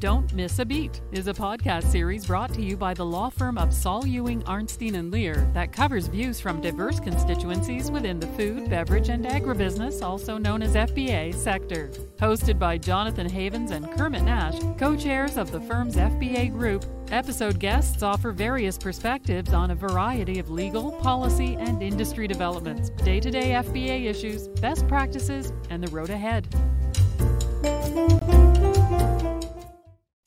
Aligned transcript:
Don't 0.00 0.32
Miss 0.32 0.58
a 0.58 0.64
Beat 0.64 1.02
is 1.12 1.28
a 1.28 1.34
podcast 1.34 1.84
series 1.92 2.24
brought 2.24 2.54
to 2.54 2.62
you 2.62 2.74
by 2.74 2.94
the 2.94 3.04
law 3.04 3.28
firm 3.28 3.58
of 3.58 3.70
Saul 3.70 4.06
Ewing, 4.06 4.40
Arnstein, 4.44 4.94
and 4.94 5.12
Lehr 5.12 5.52
that 5.52 5.74
covers 5.74 6.06
views 6.06 6.40
from 6.40 6.62
diverse 6.62 6.98
constituencies 6.98 7.90
within 7.90 8.18
the 8.18 8.26
food, 8.28 8.70
beverage, 8.70 9.10
and 9.10 9.26
agribusiness, 9.26 10.02
also 10.02 10.38
known 10.38 10.62
as 10.62 10.74
FBA, 10.74 11.34
sector. 11.34 11.88
Hosted 12.16 12.58
by 12.58 12.78
Jonathan 12.78 13.28
Havens 13.28 13.72
and 13.72 13.92
Kermit 13.92 14.22
Nash, 14.22 14.58
co 14.78 14.96
chairs 14.96 15.36
of 15.36 15.52
the 15.52 15.60
firm's 15.60 15.96
FBA 15.96 16.50
group, 16.50 16.86
episode 17.10 17.58
guests 17.58 18.02
offer 18.02 18.32
various 18.32 18.78
perspectives 18.78 19.52
on 19.52 19.70
a 19.70 19.74
variety 19.74 20.38
of 20.38 20.48
legal, 20.48 20.92
policy, 20.92 21.56
and 21.60 21.82
industry 21.82 22.26
developments, 22.26 22.88
day 23.04 23.20
to 23.20 23.30
day 23.30 23.50
FBA 23.50 24.06
issues, 24.06 24.48
best 24.62 24.88
practices, 24.88 25.52
and 25.68 25.84
the 25.84 25.90
road 25.90 26.08
ahead 26.08 26.48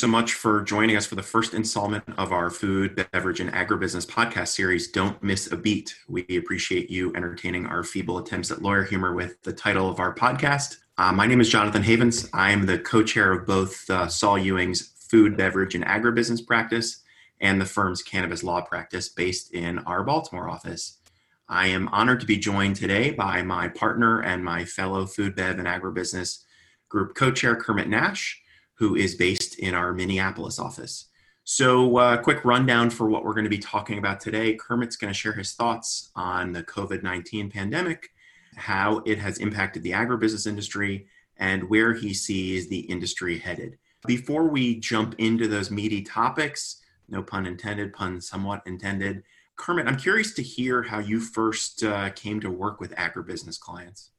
so 0.03 0.07
much 0.09 0.33
for 0.33 0.61
joining 0.61 0.97
us 0.97 1.05
for 1.05 1.15
the 1.15 1.23
first 1.23 1.53
installment 1.53 2.03
of 2.17 2.33
our 2.33 2.49
food, 2.49 3.07
beverage, 3.13 3.39
and 3.39 3.49
agribusiness 3.53 4.05
podcast 4.05 4.49
series, 4.49 4.91
Don't 4.91 5.23
Miss 5.23 5.49
a 5.49 5.55
Beat. 5.55 5.95
We 6.09 6.25
appreciate 6.35 6.89
you 6.89 7.15
entertaining 7.15 7.67
our 7.67 7.85
feeble 7.85 8.17
attempts 8.17 8.51
at 8.51 8.61
lawyer 8.61 8.83
humor 8.83 9.13
with 9.15 9.41
the 9.43 9.53
title 9.53 9.89
of 9.89 10.01
our 10.01 10.13
podcast. 10.13 10.75
Uh, 10.97 11.13
my 11.13 11.25
name 11.25 11.39
is 11.39 11.47
Jonathan 11.47 11.83
Havens. 11.83 12.29
I 12.33 12.51
am 12.51 12.65
the 12.65 12.79
co 12.79 13.01
chair 13.01 13.31
of 13.31 13.47
both 13.47 13.89
uh, 13.89 14.09
Saul 14.09 14.37
Ewing's 14.37 14.91
food, 15.09 15.37
beverage, 15.37 15.73
and 15.73 15.85
agribusiness 15.85 16.45
practice 16.45 17.01
and 17.39 17.61
the 17.61 17.65
firm's 17.65 18.03
cannabis 18.03 18.43
law 18.43 18.59
practice 18.59 19.07
based 19.07 19.53
in 19.53 19.79
our 19.79 20.03
Baltimore 20.03 20.49
office. 20.49 20.97
I 21.47 21.67
am 21.67 21.87
honored 21.93 22.19
to 22.19 22.25
be 22.25 22.35
joined 22.35 22.75
today 22.75 23.11
by 23.11 23.41
my 23.41 23.69
partner 23.69 24.19
and 24.19 24.43
my 24.43 24.65
fellow 24.65 25.05
food, 25.05 25.33
bev, 25.33 25.59
and 25.59 25.67
agribusiness 25.67 26.43
group 26.89 27.15
co 27.15 27.31
chair, 27.31 27.55
Kermit 27.55 27.87
Nash 27.87 28.42
who 28.75 28.95
is 28.95 29.15
based 29.15 29.59
in 29.59 29.73
our 29.73 29.93
Minneapolis 29.93 30.59
office. 30.59 31.05
So, 31.45 31.97
uh, 31.97 32.17
quick 32.17 32.45
rundown 32.45 32.89
for 32.89 33.09
what 33.09 33.25
we're 33.25 33.33
going 33.33 33.43
to 33.43 33.49
be 33.49 33.57
talking 33.57 33.97
about 33.97 34.21
today. 34.21 34.55
Kermit's 34.55 34.95
going 34.95 35.11
to 35.11 35.19
share 35.19 35.33
his 35.33 35.53
thoughts 35.53 36.09
on 36.15 36.53
the 36.53 36.63
COVID 36.63 37.03
19 37.03 37.49
pandemic, 37.49 38.09
how 38.55 38.99
it 39.05 39.19
has 39.19 39.39
impacted 39.39 39.83
the 39.83 39.91
agribusiness 39.91 40.47
industry, 40.47 41.07
and 41.37 41.69
where 41.69 41.93
he 41.93 42.13
sees 42.13 42.69
the 42.69 42.79
industry 42.79 43.37
headed. 43.37 43.77
Before 44.07 44.47
we 44.47 44.79
jump 44.79 45.15
into 45.17 45.47
those 45.47 45.69
meaty 45.69 46.01
topics, 46.01 46.81
no 47.09 47.21
pun 47.21 47.45
intended, 47.45 47.91
pun 47.91 48.21
somewhat 48.21 48.61
intended, 48.65 49.23
Kermit, 49.55 49.87
I'm 49.87 49.97
curious 49.97 50.33
to 50.33 50.43
hear 50.43 50.81
how 50.81 50.99
you 50.99 51.19
first 51.19 51.83
uh, 51.83 52.09
came 52.11 52.39
to 52.39 52.49
work 52.49 52.79
with 52.79 52.95
agribusiness 52.95 53.59
clients. 53.59 54.11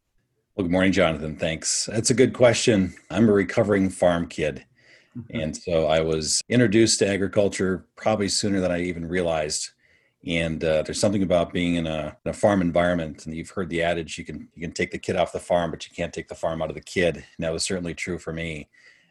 Well, 0.56 0.62
good 0.62 0.70
morning, 0.70 0.92
Jonathan. 0.92 1.34
Thanks. 1.34 1.86
That's 1.86 2.10
a 2.10 2.14
good 2.14 2.32
question. 2.32 2.94
I'm 3.10 3.28
a 3.28 3.32
recovering 3.32 3.90
farm 3.90 4.28
kid. 4.28 4.64
Mm-hmm. 5.18 5.40
And 5.40 5.56
so 5.56 5.86
I 5.86 5.98
was 6.00 6.40
introduced 6.48 7.00
to 7.00 7.08
agriculture 7.08 7.86
probably 7.96 8.28
sooner 8.28 8.60
than 8.60 8.70
I 8.70 8.82
even 8.82 9.08
realized. 9.08 9.70
And 10.24 10.62
uh, 10.62 10.82
there's 10.82 11.00
something 11.00 11.24
about 11.24 11.52
being 11.52 11.74
in 11.74 11.88
a, 11.88 12.16
in 12.24 12.30
a, 12.30 12.32
farm 12.32 12.60
environment, 12.60 13.26
and 13.26 13.34
you've 13.34 13.50
heard 13.50 13.68
the 13.68 13.82
adage: 13.82 14.16
you 14.16 14.24
can 14.24 14.48
you 14.54 14.62
can 14.62 14.70
take 14.70 14.92
the 14.92 14.98
kid 14.98 15.16
off 15.16 15.32
the 15.32 15.40
farm, 15.40 15.72
but 15.72 15.88
you 15.88 15.94
can't 15.94 16.14
take 16.14 16.28
the 16.28 16.36
farm 16.36 16.62
out 16.62 16.70
of 16.70 16.76
the 16.76 16.80
kid. 16.80 17.16
And 17.16 17.24
that 17.40 17.52
was 17.52 17.64
certainly 17.64 17.92
true 17.92 18.18
for 18.18 18.32
me. 18.32 18.68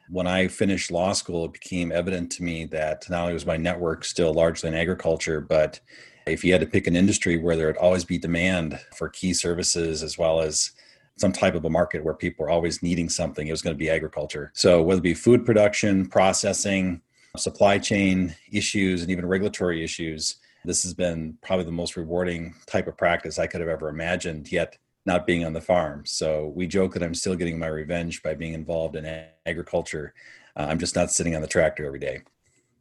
When 0.09 0.28
I 0.28 0.47
finished 0.47 0.91
law 0.91 1.11
school, 1.11 1.44
it 1.44 1.53
became 1.53 1.91
evident 1.91 2.31
to 2.33 2.44
me 2.44 2.66
that 2.67 3.09
not 3.09 3.23
only 3.23 3.33
was 3.33 3.45
my 3.45 3.57
network 3.57 4.05
still 4.05 4.33
largely 4.33 4.69
in 4.69 4.75
agriculture, 4.75 5.41
but 5.41 5.81
if 6.25 6.45
you 6.45 6.53
had 6.53 6.61
to 6.61 6.67
pick 6.67 6.88
an 6.88 6.95
industry 6.95 7.38
where 7.38 7.57
there 7.57 7.67
would 7.67 7.78
always 7.78 8.05
be 8.05 8.17
demand 8.17 8.80
for 8.95 9.09
key 9.09 9.33
services 9.33 10.03
as 10.03 10.17
well 10.17 10.39
as 10.39 10.72
some 11.17 11.31
type 11.31 11.56
of 11.56 11.66
a 11.66 11.69
market 11.69 12.03
where 12.03 12.14
people 12.14 12.45
are 12.45 12.50
always 12.50 12.81
needing 12.81 13.09
something, 13.09 13.47
it 13.47 13.52
was 13.52 13.61
going 13.61 13.75
to 13.75 13.80
be 13.80 13.89
agriculture. 13.89 14.52
So 14.56 14.81
whether 14.81 15.00
it 15.00 15.03
be 15.03 15.14
food 15.14 15.45
production, 15.45 16.08
processing, 16.08 17.02
supply 17.38 17.78
chain 17.80 18.36
issues, 18.52 19.02
and 19.02 19.11
even 19.11 19.25
regulatory 19.25 19.84
issues, 19.84 20.38
this 20.66 20.84
has 20.84 20.94
been 20.94 21.38
probably 21.41 21.66
the 21.66 21.72
most 21.72 21.97
rewarding 21.97 22.56
type 22.68 22.88
of 22.88 22.97
practice 22.97 23.38
I 23.38 23.47
could 23.47 23.62
have 23.62 23.69
ever 23.69 23.90
imagined, 23.90 24.51
yet 24.51 24.78
not 25.06 25.28
being 25.28 25.44
on 25.46 25.53
the 25.53 25.62
farm. 25.62 26.06
So 26.06 26.53
we 26.56 26.68
joke 26.68 26.94
that 26.94 27.03
I'm 27.03 27.13
still 27.13 27.35
getting 27.35 27.59
my 27.59 27.68
revenge 27.68 28.24
by 28.24 28.34
being 28.34 28.53
involved 28.53 28.95
in 28.95 29.25
agriculture. 29.45 30.13
Uh, 30.56 30.68
I'm 30.69 30.80
just 30.80 30.95
not 30.95 31.12
sitting 31.12 31.35
on 31.35 31.41
the 31.41 31.47
tractor 31.47 31.85
every 31.85 32.00
day. 32.00 32.22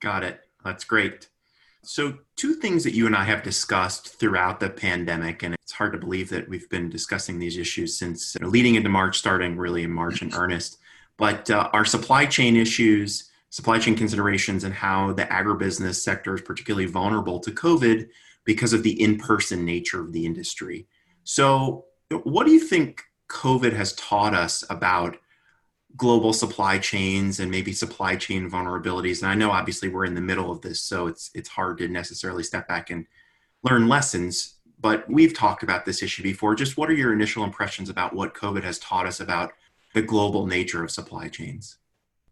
Got 0.00 0.22
it. 0.22 0.41
That's 0.64 0.84
great. 0.84 1.28
So, 1.84 2.19
two 2.37 2.54
things 2.54 2.84
that 2.84 2.94
you 2.94 3.06
and 3.06 3.16
I 3.16 3.25
have 3.25 3.43
discussed 3.43 4.16
throughout 4.19 4.60
the 4.60 4.70
pandemic, 4.70 5.43
and 5.43 5.54
it's 5.54 5.72
hard 5.72 5.93
to 5.93 5.98
believe 5.98 6.28
that 6.31 6.48
we've 6.48 6.69
been 6.70 6.88
discussing 6.88 7.38
these 7.38 7.59
issues 7.59 7.97
since 7.97 8.37
you 8.37 8.44
know, 8.44 8.50
leading 8.50 8.76
into 8.76 8.88
March, 8.88 9.19
starting 9.19 9.56
really 9.56 9.82
in 9.82 9.91
March 9.91 10.22
in 10.22 10.32
earnest, 10.37 10.78
but 11.16 11.50
uh, 11.50 11.70
our 11.72 11.84
supply 11.84 12.25
chain 12.25 12.56
issues, 12.56 13.31
supply 13.50 13.81
chain 13.81 13.97
considerations, 13.97 14.62
and 14.62 14.72
how 14.72 15.12
the 15.12 15.25
agribusiness 15.25 15.97
sector 15.97 16.34
is 16.34 16.41
particularly 16.41 16.87
vulnerable 16.87 17.41
to 17.41 17.50
COVID 17.50 18.09
because 18.44 18.72
of 18.72 18.84
the 18.84 19.03
in 19.03 19.19
person 19.19 19.64
nature 19.64 20.00
of 20.00 20.12
the 20.12 20.25
industry. 20.25 20.87
So, 21.25 21.87
what 22.22 22.47
do 22.47 22.53
you 22.53 22.60
think 22.60 23.03
COVID 23.28 23.72
has 23.72 23.94
taught 23.94 24.34
us 24.34 24.62
about 24.70 25.16
global 25.97 26.32
supply 26.32 26.78
chains 26.78 27.41
and 27.41 27.50
maybe 27.50 27.72
supply 27.72 28.16
chain 28.16 28.50
vulnerabilities. 28.50 29.22
And 29.22 29.30
I 29.30 29.34
know 29.34 29.50
obviously 29.50 29.88
we're 29.88 30.04
in 30.04 30.14
the 30.14 30.20
middle 30.20 30.50
of 30.50 30.60
this, 30.60 30.80
so 30.80 31.06
it's 31.06 31.30
it's 31.34 31.48
hard 31.48 31.78
to 31.78 31.88
necessarily 31.88 32.42
step 32.42 32.69
back 32.69 32.91
and 32.91 33.06
learn 33.62 33.88
lessons. 33.88 34.54
But 34.81 35.08
we've 35.08 35.36
talked 35.36 35.62
about 35.62 35.84
this 35.84 36.02
issue 36.02 36.22
before. 36.22 36.54
Just 36.54 36.76
what 36.76 36.91
are 36.91 36.94
your 36.94 37.12
initial 37.12 37.44
impressions 37.44 37.88
about 37.88 38.14
what 38.14 38.34
COVID 38.34 38.64
has 38.64 38.78
taught 38.78 39.06
us 39.06 39.20
about 39.20 39.52
the 39.94 40.02
global 40.02 40.47
nature 40.47 40.82
of 40.82 40.91
supply 40.91 41.28
chains? 41.28 41.78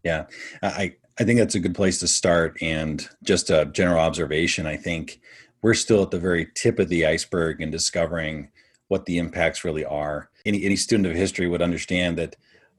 Yeah, 0.03 0.25
I, 0.61 0.95
I 1.19 1.23
think 1.23 1.39
that's 1.39 1.55
a 1.55 1.59
good 1.59 1.75
place 1.75 1.99
to 1.99 2.07
start. 2.07 2.57
And 2.61 3.07
just 3.23 3.49
a 3.49 3.65
general 3.65 3.99
observation, 3.99 4.65
I 4.65 4.75
think 4.75 5.21
we're 5.61 5.75
still 5.75 6.01
at 6.01 6.11
the 6.11 6.19
very 6.19 6.47
tip 6.55 6.79
of 6.79 6.89
the 6.89 7.05
iceberg 7.05 7.61
in 7.61 7.71
discovering 7.71 8.49
what 8.87 9.05
the 9.05 9.19
impacts 9.19 9.63
really 9.63 9.85
are. 9.85 10.29
Any, 10.45 10.65
any 10.65 10.75
student 10.75 11.07
of 11.07 11.15
history 11.15 11.47
would 11.47 11.61
understand 11.61 12.17
that 12.17 12.35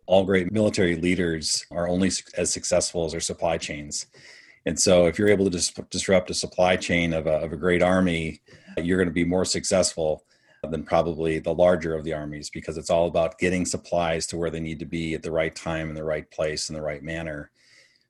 all 0.06 0.24
great 0.24 0.52
military 0.52 0.96
leaders 0.96 1.66
are 1.70 1.88
only 1.88 2.10
as 2.36 2.52
successful 2.52 3.04
as 3.04 3.12
their 3.12 3.20
supply 3.20 3.58
chains. 3.58 4.06
And 4.66 4.78
so, 4.78 5.06
if 5.06 5.18
you're 5.18 5.28
able 5.28 5.46
to 5.46 5.50
dis- 5.50 5.72
disrupt 5.90 6.30
a 6.30 6.34
supply 6.34 6.76
chain 6.76 7.12
of 7.12 7.26
a, 7.26 7.38
of 7.38 7.52
a 7.52 7.56
great 7.56 7.82
army, 7.82 8.40
you're 8.76 8.98
going 8.98 9.08
to 9.08 9.14
be 9.14 9.24
more 9.24 9.44
successful 9.44 10.24
than 10.68 10.84
probably 10.84 11.40
the 11.40 11.52
larger 11.52 11.94
of 11.94 12.04
the 12.04 12.12
armies 12.12 12.48
because 12.48 12.78
it's 12.78 12.90
all 12.90 13.08
about 13.08 13.38
getting 13.38 13.66
supplies 13.66 14.28
to 14.28 14.36
where 14.36 14.50
they 14.50 14.60
need 14.60 14.78
to 14.78 14.86
be 14.86 15.14
at 15.14 15.22
the 15.22 15.32
right 15.32 15.54
time, 15.56 15.88
in 15.88 15.94
the 15.94 16.04
right 16.04 16.30
place, 16.30 16.68
in 16.68 16.76
the 16.76 16.82
right 16.82 17.02
manner. 17.02 17.50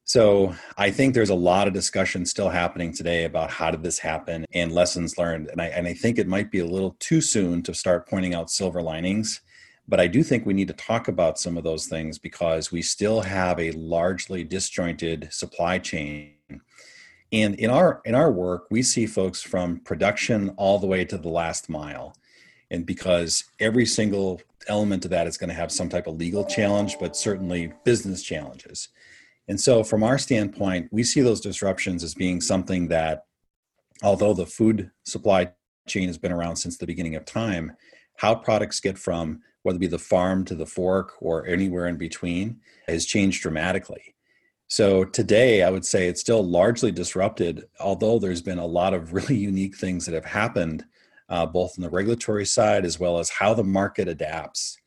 So, 0.05 0.55
I 0.77 0.91
think 0.91 1.15
there's 1.15 1.31
a 1.31 1.35
lot 1.35 1.69
of 1.69 1.75
discussion 1.75 2.27
still 2.27 2.51
happening 2.51 2.93
today 2.93 3.25
about 3.25 3.51
how 3.51 3.71
did 3.71 3.83
this 3.83 3.99
happen 3.99 4.45
and 4.53 4.73
lessons 4.73 5.17
learned. 5.17 5.49
And 5.49 5.61
I, 5.61 5.67
and 5.67 5.87
I 5.87 5.95
think 5.95 6.19
it 6.19 6.29
might 6.29 6.51
be 6.51 6.59
a 6.59 6.67
little 6.67 6.97
too 6.99 7.21
soon 7.21 7.63
to 7.63 7.73
start 7.73 8.09
pointing 8.09 8.35
out 8.35 8.51
silver 8.51 8.83
linings 8.83 9.41
but 9.89 10.01
I 10.01 10.07
do 10.07 10.23
think 10.23 10.47
we 10.47 10.55
need 10.55 10.69
to 10.69 10.75
talk 10.75 11.09
about 11.09 11.39
some 11.39 11.57
of 11.57 11.65
those 11.65 11.87
things 11.87 12.19
because 12.19 12.71
we 12.71 12.83
still 12.83 13.21
have 13.21 13.59
a 13.59 13.73
largely 13.73 14.45
disjointed 14.45 15.29
supply 15.33 15.79
chain. 15.79 16.35
And 17.33 17.55
in 17.57 17.71
our 17.71 18.01
in 18.05 18.15
our 18.15 18.31
work, 18.31 18.67
we 18.71 18.83
see 18.83 19.07
folks 19.07 19.43
from 19.43 19.81
production 19.81 20.51
all 20.51 20.79
the 20.79 20.87
way 20.87 21.05
to 21.07 21.19
the 21.19 21.29
last 21.29 21.69
mile. 21.69 22.17
And 22.71 22.87
because 22.87 23.45
every 23.59 23.87
single 23.87 24.41
element 24.69 25.05
of 25.05 25.11
that 25.11 25.27
is 25.27 25.37
going 25.37 25.49
to 25.49 25.55
have 25.55 25.73
some 25.73 25.89
type 25.89 26.07
of 26.07 26.17
legal 26.17 26.45
challenge, 26.45 26.97
but 27.01 27.17
certainly 27.17 27.73
business 27.85 28.23
challenges. 28.23 28.89
And 29.49 29.61
so, 29.61 29.83
from 29.83 30.03
our 30.03 30.19
standpoint, 30.19 30.89
we 30.93 31.03
see 31.03 31.21
those 31.21 31.41
disruptions 31.41 32.05
as 32.05 32.15
being 32.15 32.41
something 32.41 32.89
that, 32.89 33.25
although 34.03 34.35
the 34.35 34.47
food 34.47 34.91
supply 35.05 35.51
chain 35.87 36.07
has 36.07 36.19
been 36.19 36.33
around 36.33 36.57
since 36.57 36.79
the 36.79 36.87
beginning 36.87 37.17
of 37.17 37.25
time, 37.25 37.73
how 38.17 38.35
products 38.35 38.79
get 38.81 38.99
from 38.99 39.41
whether 39.63 39.77
it 39.77 39.81
be 39.81 39.87
the 39.87 39.99
farm 39.99 40.45
to 40.47 40.55
the 40.55 40.67
fork 40.67 41.15
or 41.21 41.47
anywhere 41.47 41.87
in 41.87 41.97
between, 41.97 42.61
has 42.87 43.07
changed 43.07 43.43
dramatically. 43.43 44.15
So 44.69 45.05
today, 45.05 45.63
I 45.63 45.71
would 45.71 45.85
say 45.85 46.09
it's 46.09 46.21
still 46.21 46.43
largely 46.43 46.91
disrupted, 46.91 47.69
although 47.79 48.19
there's 48.19 48.43
been 48.43 48.59
a 48.59 48.67
lot 48.67 48.95
of 48.95 49.13
really 49.15 49.37
unique 49.37 49.77
things 49.77 50.07
that 50.07 50.15
have 50.15 50.25
happened, 50.25 50.85
uh, 51.29 51.47
both 51.47 51.75
on 51.79 51.83
the 51.83 51.91
regulatory 51.91 52.47
side 52.47 52.85
as 52.85 52.99
well 52.99 53.19
as 53.19 53.31
how 53.31 53.55
the 53.55 53.65
market 53.65 54.09
adapts. 54.09 54.79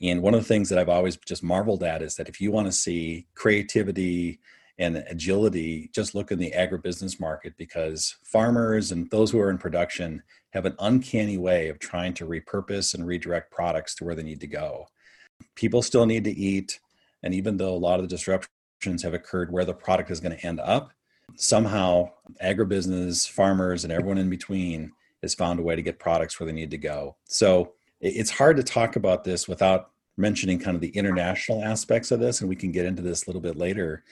And 0.00 0.22
one 0.22 0.34
of 0.34 0.40
the 0.40 0.46
things 0.46 0.68
that 0.68 0.78
I've 0.78 0.88
always 0.88 1.16
just 1.16 1.42
marveled 1.44 1.82
at 1.82 2.02
is 2.02 2.16
that 2.16 2.28
if 2.28 2.40
you 2.40 2.50
want 2.50 2.66
to 2.66 2.72
see 2.72 3.26
creativity 3.34 4.40
and 4.78 5.04
agility, 5.08 5.90
just 5.94 6.14
look 6.14 6.32
in 6.32 6.38
the 6.38 6.52
agribusiness 6.52 7.20
market 7.20 7.54
because 7.56 8.16
farmers 8.24 8.90
and 8.90 9.10
those 9.10 9.30
who 9.30 9.38
are 9.38 9.50
in 9.50 9.58
production 9.58 10.22
have 10.52 10.66
an 10.66 10.74
uncanny 10.80 11.38
way 11.38 11.68
of 11.68 11.78
trying 11.78 12.14
to 12.14 12.26
repurpose 12.26 12.94
and 12.94 13.06
redirect 13.06 13.50
products 13.50 13.94
to 13.94 14.04
where 14.04 14.14
they 14.14 14.22
need 14.22 14.40
to 14.40 14.46
go. 14.46 14.86
People 15.54 15.82
still 15.82 16.06
need 16.06 16.24
to 16.24 16.30
eat. 16.30 16.80
And 17.22 17.34
even 17.34 17.56
though 17.56 17.74
a 17.74 17.76
lot 17.76 18.00
of 18.00 18.08
the 18.08 18.14
disruptions 18.14 19.02
have 19.02 19.14
occurred 19.14 19.52
where 19.52 19.64
the 19.64 19.74
product 19.74 20.10
is 20.10 20.20
going 20.20 20.36
to 20.36 20.46
end 20.46 20.60
up, 20.60 20.92
somehow 21.36 22.10
agribusiness, 22.42 23.28
farmers, 23.28 23.84
and 23.84 23.92
everyone 23.92 24.18
in 24.18 24.30
between 24.30 24.92
has 25.22 25.34
found 25.34 25.60
a 25.60 25.62
way 25.62 25.76
to 25.76 25.82
get 25.82 25.98
products 25.98 26.38
where 26.38 26.46
they 26.46 26.52
need 26.52 26.70
to 26.70 26.78
go. 26.78 27.16
So 27.24 27.72
it's 28.00 28.30
hard 28.30 28.56
to 28.56 28.62
talk 28.62 28.96
about 28.96 29.24
this 29.24 29.46
without 29.46 29.90
mentioning 30.16 30.58
kind 30.58 30.74
of 30.74 30.80
the 30.80 30.88
international 30.88 31.62
aspects 31.62 32.10
of 32.10 32.20
this, 32.20 32.40
and 32.40 32.48
we 32.48 32.56
can 32.56 32.72
get 32.72 32.84
into 32.84 33.02
this 33.02 33.24
a 33.24 33.30
little 33.30 33.40
bit 33.40 33.56
later. 33.56 34.04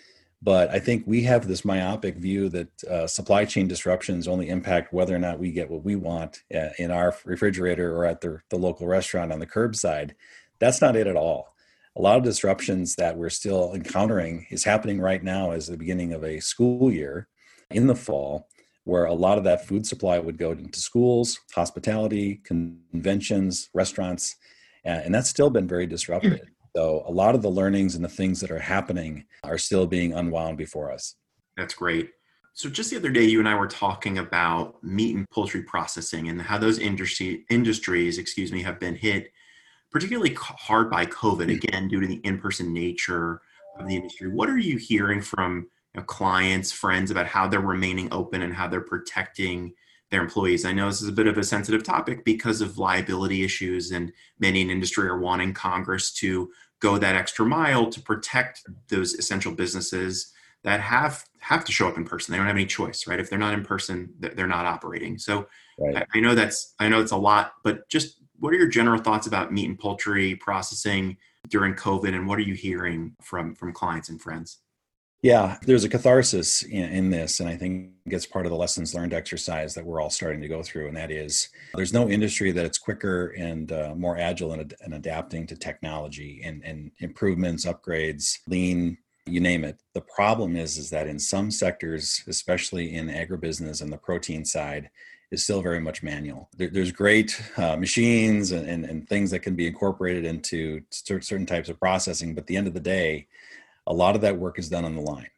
But 0.43 0.71
I 0.71 0.79
think 0.79 1.05
we 1.07 1.23
have 1.25 1.47
this 1.47 1.67
myopic 1.67 2.17
view 2.17 2.49
that 2.49 2.85
uh, 2.85 3.07
supply 3.07 3.45
chain 3.45 3.69
disruptions 3.69 4.27
only 4.27 4.49
impact 4.49 4.93
whether 4.93 5.15
or 5.15 5.19
not 5.19 5.39
we 5.39 5.53
get 5.53 5.71
what 5.71 5.85
we 5.85 5.97
want 5.97 6.43
uh, 6.55 6.71
in 6.79 6.91
our 6.91 7.15
refrigerator 7.27 7.95
or 7.95 8.07
at 8.07 8.23
the, 8.23 8.41
the 8.49 8.57
local 8.57 8.87
restaurant 8.87 9.33
on 9.33 9.39
the 9.39 9.47
curbside. 9.47 10.13
That's 10.59 10.81
not 10.81 10.97
it 10.97 11.07
at 11.07 11.17
all. 11.17 11.55
A 11.97 12.01
lot 12.01 12.17
of 12.17 12.25
disruptions 12.25 12.95
that 12.95 13.19
we're 13.19 13.29
still 13.29 13.75
encountering 13.75 14.47
is 14.51 14.65
happening 14.65 15.01
right 15.01 15.23
now 15.23 15.51
as 15.51 15.67
the 15.67 15.77
beginning 15.77 16.15
of 16.15 16.25
a 16.25 16.41
school 16.41 16.91
year 16.91 17.29
in 17.71 17.87
the 17.87 17.97
fall, 17.97 18.49
where 18.85 19.05
a 19.05 19.13
lot 19.13 19.37
of 19.37 19.45
that 19.45 19.67
food 19.67 19.85
supply 19.85 20.19
would 20.19 20.39
go 20.39 20.53
into 20.53 20.81
schools, 20.81 21.39
hospitality, 21.55 22.41
conventions, 22.45 23.69
restaurants, 23.75 24.37
and 24.85 25.15
that's 25.15 25.29
still 25.29 25.51
been 25.51 25.69
very 25.69 25.87
disrupted. 25.87 26.49
So 26.76 27.05
a 27.06 27.11
lot 27.11 27.34
of 27.34 27.43
the 27.43 27.50
learnings 27.50 27.94
and 27.94 28.05
the 28.05 28.08
things 28.08 28.40
that 28.40 28.50
are 28.50 28.58
happening 28.58 29.25
are 29.43 29.58
still 29.58 29.87
being 29.87 30.12
unwound 30.12 30.56
before 30.56 30.93
us. 30.93 31.17
That's 31.56 31.75
great. 31.75 32.11
So 32.52 32.69
just 32.69 32.90
the 32.90 32.96
other 32.96 33.11
day, 33.11 33.25
you 33.25 33.38
and 33.38 33.49
I 33.49 33.55
were 33.55 33.69
talking 33.69 34.19
about 34.19 34.82
meat 34.82 35.17
and 35.17 35.28
poultry 35.31 35.62
processing 35.62 36.28
and 36.28 36.40
how 36.40 36.58
those 36.58 36.78
industry 36.78 37.44
industries, 37.50 38.19
excuse 38.19 38.52
me, 38.52 38.62
have 38.62 38.78
been 38.78 38.94
hit 38.94 39.32
particularly 39.90 40.34
hard 40.34 40.90
by 40.90 41.06
COVID 41.06 41.46
mm. 41.46 41.56
again 41.56 41.88
due 41.88 42.00
to 42.00 42.06
the 42.06 42.20
in-person 42.25 42.72
nature 42.72 43.40
of 43.78 43.88
the 43.88 43.96
industry. 43.96 44.28
What 44.28 44.49
are 44.49 44.58
you 44.58 44.76
hearing 44.76 45.20
from 45.20 45.69
you 45.94 46.00
know, 46.00 46.05
clients, 46.05 46.70
friends 46.70 47.11
about 47.11 47.26
how 47.26 47.49
they're 47.49 47.61
remaining 47.61 48.08
open 48.12 48.43
and 48.43 48.55
how 48.55 48.69
they're 48.69 48.81
protecting 48.81 49.72
their 50.11 50.21
employees. 50.21 50.65
I 50.65 50.73
know 50.73 50.87
this 50.87 51.03
is 51.03 51.09
a 51.09 51.12
bit 51.12 51.27
of 51.27 51.39
a 51.39 51.45
sensitive 51.45 51.83
topic 51.83 52.25
because 52.25 52.61
of 52.61 52.79
liability 52.79 53.45
issues, 53.45 53.93
and 53.93 54.12
many 54.39 54.61
in 54.61 54.71
industry 54.71 55.09
are 55.09 55.19
wanting 55.19 55.55
Congress 55.55 56.12
to 56.15 56.51
go 56.81 56.99
that 56.99 57.15
extra 57.15 57.45
mile 57.45 57.89
to 57.91 58.01
protect 58.01 58.62
those 58.89 59.15
essential 59.15 59.53
businesses 59.53 60.33
that 60.62 60.81
have 60.81 61.25
have 61.39 61.65
to 61.65 61.73
show 61.73 61.89
up 61.89 61.97
in 61.97 62.05
person. 62.05 62.33
They 62.33 62.39
don't 62.39 62.47
have 62.47 62.57
any 62.57 62.67
choice, 62.67 63.07
right? 63.07 63.21
If 63.21 63.31
they're 63.31 63.39
not 63.39 63.55
in 63.55 63.65
person, 63.65 64.12
they're 64.19 64.47
not 64.47 64.67
operating. 64.67 65.17
So 65.19 65.47
right. 65.79 65.97
I, 65.97 66.19
I 66.19 66.21
know 66.21 66.35
that's 66.35 66.75
I 66.79 66.89
know 66.89 67.01
it's 67.01 67.13
a 67.13 67.17
lot, 67.17 67.53
but 67.63 67.89
just 67.89 68.17
what 68.39 68.53
are 68.53 68.56
your 68.56 68.69
general 68.69 69.01
thoughts 69.01 69.27
about 69.27 69.53
meat 69.53 69.69
and 69.69 69.79
poultry 69.79 70.35
processing 70.37 71.17
during 71.49 71.75
COVID, 71.75 72.15
and 72.15 72.27
what 72.27 72.39
are 72.39 72.43
you 72.43 72.55
hearing 72.55 73.15
from 73.23 73.55
from 73.55 73.73
clients 73.73 74.09
and 74.09 74.21
friends? 74.21 74.59
Yeah, 75.22 75.58
there's 75.67 75.84
a 75.84 75.88
catharsis 75.88 76.62
in, 76.62 76.84
in, 76.84 77.11
this, 77.11 77.40
and 77.40 77.49
I 77.49 77.55
think 77.55 77.90
it's 78.06 78.25
part 78.25 78.46
of 78.46 78.50
the 78.50 78.56
lessons 78.56 78.94
learned 78.94 79.12
exercise 79.12 79.75
that 79.75 79.84
we're 79.84 80.00
all 80.00 80.08
starting 80.08 80.40
to 80.40 80.49
go 80.49 80.62
through. 80.62 80.88
And 80.88 80.96
that 80.96 81.11
is, 81.11 81.50
there's 81.75 81.93
no 81.93 82.08
industry 82.08 82.52
that 82.52 82.64
it's 82.64 82.78
quicker 82.78 83.28
and 83.37 83.70
uh, 83.70 83.94
more 83.94 84.17
agile 84.17 84.55
in, 84.55 84.72
adapting 84.93 85.46
to 85.49 85.56
technology 85.56 86.40
and, 86.43 86.64
and 86.64 86.90
improvements, 87.00 87.67
upgrades, 87.67 88.38
lean, 88.46 88.96
you 89.26 89.40
name 89.40 89.62
it. 89.64 89.78
The 89.93 90.00
problem 90.00 90.56
is, 90.56 90.78
is 90.78 90.88
that 90.88 91.06
in 91.06 91.19
some 91.19 91.50
sectors, 91.50 92.25
especially 92.26 92.94
in 92.94 93.08
agribusiness 93.08 93.82
and 93.82 93.93
the 93.93 93.99
protein 93.99 94.46
side, 94.46 94.88
is 95.31 95.44
still 95.44 95.61
very 95.61 95.81
much 95.81 96.02
manual. 96.02 96.49
There, 96.56 96.70
there's 96.70 96.93
great 96.93 97.40
uh, 97.58 97.76
machines 97.76 98.52
and, 98.52 98.67
and, 98.67 98.84
and 98.87 99.08
things 99.08 99.31
that 99.32 99.40
can 99.40 99.55
be 99.55 99.67
incorporated 99.67 100.25
into 100.25 100.81
certain 100.90 101.46
types 101.46 101.69
of 101.69 101.78
processing, 101.78 102.34
but 102.34 102.43
at 102.43 102.46
the 102.46 102.56
end 102.56 102.67
of 102.67 102.75
the 102.75 102.81
day, 102.81 103.28
a 103.91 103.93
lot 103.93 104.15
of 104.15 104.21
that 104.21 104.39
work 104.39 104.59
is 104.59 104.69
done 104.69 104.85
on 104.85 104.95
the 104.95 105.01
line. 105.01 105.29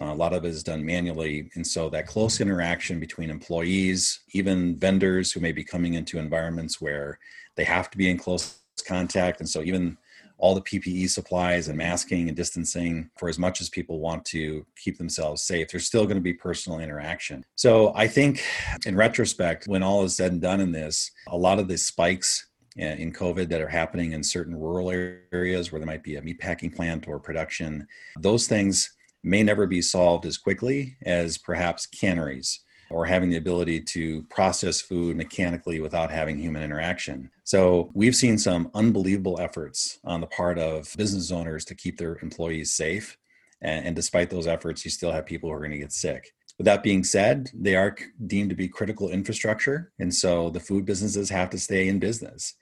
A 0.00 0.14
lot 0.14 0.32
of 0.32 0.44
it 0.44 0.48
is 0.48 0.64
done 0.64 0.84
manually. 0.84 1.50
And 1.54 1.64
so 1.64 1.88
that 1.90 2.08
close 2.08 2.40
interaction 2.40 2.98
between 2.98 3.30
employees, 3.30 4.20
even 4.32 4.76
vendors 4.76 5.30
who 5.30 5.38
may 5.40 5.52
be 5.52 5.62
coming 5.62 5.94
into 5.94 6.18
environments 6.18 6.80
where 6.80 7.20
they 7.56 7.64
have 7.64 7.88
to 7.90 7.98
be 7.98 8.10
in 8.10 8.18
close 8.18 8.58
contact. 8.86 9.38
And 9.40 9.48
so 9.48 9.62
even 9.62 9.96
all 10.38 10.54
the 10.54 10.62
PPE 10.62 11.08
supplies 11.10 11.68
and 11.68 11.78
masking 11.78 12.26
and 12.28 12.36
distancing 12.36 13.10
for 13.16 13.28
as 13.28 13.38
much 13.38 13.60
as 13.60 13.68
people 13.68 14.00
want 14.00 14.24
to 14.24 14.66
keep 14.82 14.98
themselves 14.98 15.42
safe, 15.42 15.68
there's 15.68 15.86
still 15.86 16.04
going 16.04 16.16
to 16.16 16.22
be 16.22 16.32
personal 16.32 16.80
interaction. 16.80 17.44
So 17.54 17.92
I 17.94 18.08
think 18.08 18.42
in 18.86 18.96
retrospect, 18.96 19.68
when 19.68 19.84
all 19.84 20.02
is 20.02 20.16
said 20.16 20.32
and 20.32 20.40
done 20.40 20.60
in 20.60 20.72
this, 20.72 21.12
a 21.28 21.36
lot 21.36 21.60
of 21.60 21.68
the 21.68 21.78
spikes 21.78 22.48
Uh, 22.78 22.84
in 22.84 23.12
COVID 23.12 23.48
that 23.48 23.60
are 23.60 23.68
happening 23.68 24.12
in 24.12 24.22
certain 24.22 24.54
rural 24.54 24.90
areas 25.32 25.72
where 25.72 25.80
there 25.80 25.88
might 25.88 26.04
be 26.04 26.14
a 26.14 26.22
meatpacking 26.22 26.72
plant 26.72 27.08
or 27.08 27.18
production. 27.18 27.84
Those 28.16 28.46
things 28.46 28.94
may 29.24 29.42
never 29.42 29.66
be 29.66 29.82
solved 29.82 30.24
as 30.24 30.38
quickly 30.38 30.96
as 31.02 31.36
perhaps 31.36 31.86
canneries 31.86 32.60
or 32.88 33.06
having 33.06 33.28
the 33.28 33.38
ability 33.38 33.80
to 33.80 34.22
process 34.30 34.80
food 34.80 35.16
mechanically 35.16 35.80
without 35.80 36.12
having 36.12 36.38
human 36.38 36.62
interaction. 36.62 37.30
So, 37.42 37.90
we've 37.92 38.14
seen 38.14 38.38
some 38.38 38.70
unbelievable 38.72 39.40
efforts 39.40 39.98
on 40.04 40.20
the 40.20 40.28
part 40.28 40.56
of 40.56 40.94
business 40.96 41.32
owners 41.32 41.64
to 41.66 41.74
keep 41.74 41.98
their 41.98 42.18
employees 42.22 42.70
safe. 42.70 43.18
And, 43.62 43.86
and 43.86 43.96
despite 43.96 44.30
those 44.30 44.46
efforts, 44.46 44.84
you 44.84 44.92
still 44.92 45.10
have 45.10 45.26
people 45.26 45.48
who 45.48 45.56
are 45.56 45.60
going 45.60 45.72
to 45.72 45.78
get 45.78 45.92
sick. 45.92 46.32
With 46.56 46.66
that 46.66 46.82
being 46.82 47.04
said, 47.04 47.48
they 47.54 47.74
are 47.74 47.96
deemed 48.26 48.50
to 48.50 48.54
be 48.54 48.68
critical 48.68 49.08
infrastructure. 49.08 49.92
And 49.98 50.14
so 50.14 50.50
the 50.50 50.60
food 50.60 50.84
businesses 50.84 51.30
have 51.30 51.48
to 51.50 51.58
stay 51.58 51.88
in 51.88 51.98
business. 51.98 52.54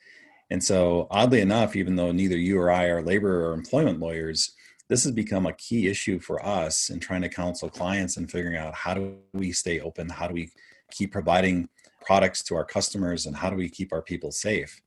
And 0.50 0.62
so, 0.62 1.06
oddly 1.10 1.40
enough, 1.40 1.76
even 1.76 1.96
though 1.96 2.12
neither 2.12 2.36
you 2.36 2.58
or 2.58 2.70
I 2.70 2.86
are 2.86 3.02
labor 3.02 3.46
or 3.46 3.52
employment 3.52 4.00
lawyers, 4.00 4.52
this 4.88 5.04
has 5.04 5.12
become 5.12 5.46
a 5.46 5.52
key 5.52 5.88
issue 5.88 6.18
for 6.18 6.44
us 6.44 6.88
in 6.88 7.00
trying 7.00 7.22
to 7.22 7.28
counsel 7.28 7.68
clients 7.68 8.16
and 8.16 8.30
figuring 8.30 8.56
out 8.56 8.74
how 8.74 8.94
do 8.94 9.16
we 9.34 9.52
stay 9.52 9.80
open? 9.80 10.08
How 10.08 10.26
do 10.26 10.34
we 10.34 10.50
keep 10.90 11.12
providing 11.12 11.68
products 12.00 12.42
to 12.44 12.54
our 12.54 12.64
customers? 12.64 13.26
And 13.26 13.36
how 13.36 13.50
do 13.50 13.56
we 13.56 13.68
keep 13.68 13.92
our 13.92 14.00
people 14.00 14.32
safe? 14.32 14.80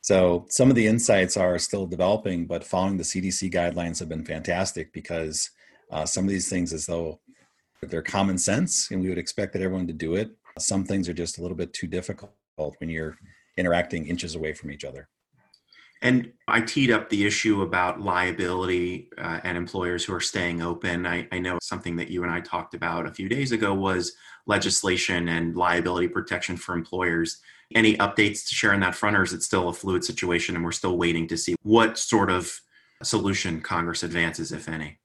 So, 0.00 0.46
some 0.48 0.70
of 0.70 0.76
the 0.76 0.86
insights 0.86 1.36
are 1.36 1.58
still 1.58 1.86
developing, 1.86 2.46
but 2.46 2.64
following 2.64 2.96
the 2.96 3.04
CDC 3.04 3.52
guidelines 3.52 4.00
have 4.00 4.08
been 4.08 4.24
fantastic 4.24 4.92
because 4.92 5.50
uh, 5.92 6.04
some 6.04 6.24
of 6.24 6.30
these 6.30 6.48
things, 6.48 6.72
as 6.72 6.86
though 6.86 7.20
they're 7.82 8.02
common 8.02 8.38
sense 8.38 8.90
and 8.90 9.00
we 9.00 9.08
would 9.08 9.18
expect 9.18 9.52
that 9.52 9.62
everyone 9.62 9.86
to 9.86 9.92
do 9.92 10.16
it, 10.16 10.30
some 10.58 10.84
things 10.84 11.08
are 11.08 11.14
just 11.14 11.38
a 11.38 11.42
little 11.42 11.56
bit 11.56 11.72
too 11.72 11.86
difficult 11.86 12.32
when 12.78 12.90
you're 12.90 13.16
interacting 13.58 14.06
inches 14.06 14.34
away 14.34 14.52
from 14.52 14.70
each 14.70 14.84
other. 14.84 15.08
And 16.00 16.32
I 16.46 16.60
teed 16.60 16.92
up 16.92 17.08
the 17.08 17.26
issue 17.26 17.62
about 17.62 18.00
liability 18.00 19.08
uh, 19.18 19.40
and 19.42 19.58
employers 19.58 20.04
who 20.04 20.14
are 20.14 20.20
staying 20.20 20.62
open. 20.62 21.06
I, 21.06 21.26
I, 21.32 21.40
know 21.40 21.58
something 21.60 21.96
that 21.96 22.08
you 22.08 22.22
and 22.22 22.30
I 22.30 22.40
talked 22.40 22.74
about 22.74 23.06
a 23.06 23.12
few 23.12 23.28
days 23.28 23.50
ago 23.50 23.74
was 23.74 24.12
legislation 24.46 25.26
and 25.28 25.56
liability 25.56 26.06
protection 26.06 26.56
for 26.56 26.76
employers. 26.76 27.38
Any 27.74 27.96
updates 27.96 28.46
to 28.48 28.54
share 28.54 28.72
on 28.72 28.80
that 28.80 28.94
front, 28.94 29.16
or 29.16 29.24
is 29.24 29.32
it 29.32 29.42
still 29.42 29.68
a 29.68 29.72
fluid 29.72 30.04
situation 30.04 30.54
and 30.54 30.64
we're 30.64 30.70
still 30.70 30.96
waiting 30.96 31.26
to 31.28 31.36
see 31.36 31.56
what 31.62 31.98
sort 31.98 32.30
of 32.30 32.60
solution 33.02 33.60
Congress 33.60 34.04
advances, 34.04 34.52
if 34.52 34.68
any? 34.68 35.00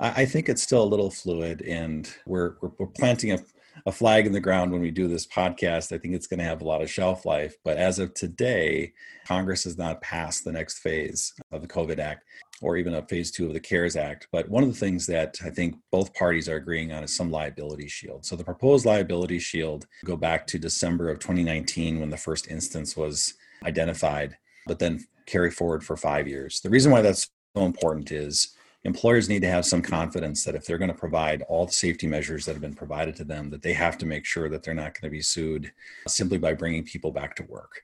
I 0.00 0.26
think 0.26 0.48
it's 0.48 0.62
still 0.62 0.84
a 0.84 0.86
little 0.86 1.10
fluid, 1.10 1.60
and 1.62 2.08
we're, 2.24 2.54
we're, 2.60 2.70
we're 2.78 2.86
planting 2.86 3.32
a 3.32 3.38
a 3.86 3.92
flag 3.92 4.26
in 4.26 4.32
the 4.32 4.40
ground 4.40 4.72
when 4.72 4.80
we 4.80 4.90
do 4.90 5.08
this 5.08 5.26
podcast. 5.26 5.92
I 5.92 5.98
think 5.98 6.14
it's 6.14 6.26
going 6.26 6.38
to 6.38 6.44
have 6.44 6.62
a 6.62 6.66
lot 6.66 6.82
of 6.82 6.90
shelf 6.90 7.24
life. 7.24 7.56
But 7.64 7.78
as 7.78 7.98
of 7.98 8.14
today, 8.14 8.92
Congress 9.26 9.64
has 9.64 9.78
not 9.78 10.00
passed 10.00 10.44
the 10.44 10.52
next 10.52 10.78
phase 10.78 11.34
of 11.52 11.62
the 11.62 11.68
COVID 11.68 11.98
Act 11.98 12.24
or 12.60 12.76
even 12.76 12.94
a 12.94 13.02
phase 13.02 13.30
two 13.30 13.46
of 13.46 13.52
the 13.52 13.60
CARES 13.60 13.96
Act. 13.96 14.26
But 14.32 14.48
one 14.48 14.62
of 14.62 14.68
the 14.68 14.78
things 14.78 15.06
that 15.06 15.36
I 15.44 15.50
think 15.50 15.76
both 15.92 16.14
parties 16.14 16.48
are 16.48 16.56
agreeing 16.56 16.92
on 16.92 17.04
is 17.04 17.16
some 17.16 17.30
liability 17.30 17.88
shield. 17.88 18.24
So 18.24 18.36
the 18.36 18.44
proposed 18.44 18.84
liability 18.84 19.38
shield 19.38 19.86
go 20.04 20.16
back 20.16 20.46
to 20.48 20.58
December 20.58 21.10
of 21.10 21.20
2019 21.20 22.00
when 22.00 22.10
the 22.10 22.16
first 22.16 22.48
instance 22.48 22.96
was 22.96 23.34
identified, 23.64 24.36
but 24.66 24.78
then 24.78 25.06
carry 25.26 25.50
forward 25.50 25.84
for 25.84 25.96
five 25.96 26.26
years. 26.26 26.60
The 26.60 26.70
reason 26.70 26.90
why 26.90 27.02
that's 27.02 27.28
so 27.56 27.64
important 27.64 28.10
is 28.10 28.56
employers 28.88 29.28
need 29.28 29.42
to 29.42 29.48
have 29.48 29.64
some 29.64 29.82
confidence 29.82 30.44
that 30.44 30.56
if 30.56 30.66
they're 30.66 30.78
going 30.78 30.90
to 30.90 30.96
provide 30.96 31.42
all 31.42 31.66
the 31.66 31.72
safety 31.72 32.08
measures 32.08 32.44
that 32.44 32.54
have 32.54 32.60
been 32.60 32.74
provided 32.74 33.14
to 33.16 33.24
them 33.24 33.50
that 33.50 33.62
they 33.62 33.72
have 33.72 33.96
to 33.98 34.06
make 34.06 34.24
sure 34.24 34.48
that 34.48 34.62
they're 34.64 34.74
not 34.74 34.94
going 34.94 35.08
to 35.08 35.16
be 35.16 35.22
sued 35.22 35.70
simply 36.08 36.38
by 36.38 36.54
bringing 36.54 36.82
people 36.82 37.12
back 37.12 37.36
to 37.36 37.44
work. 37.44 37.82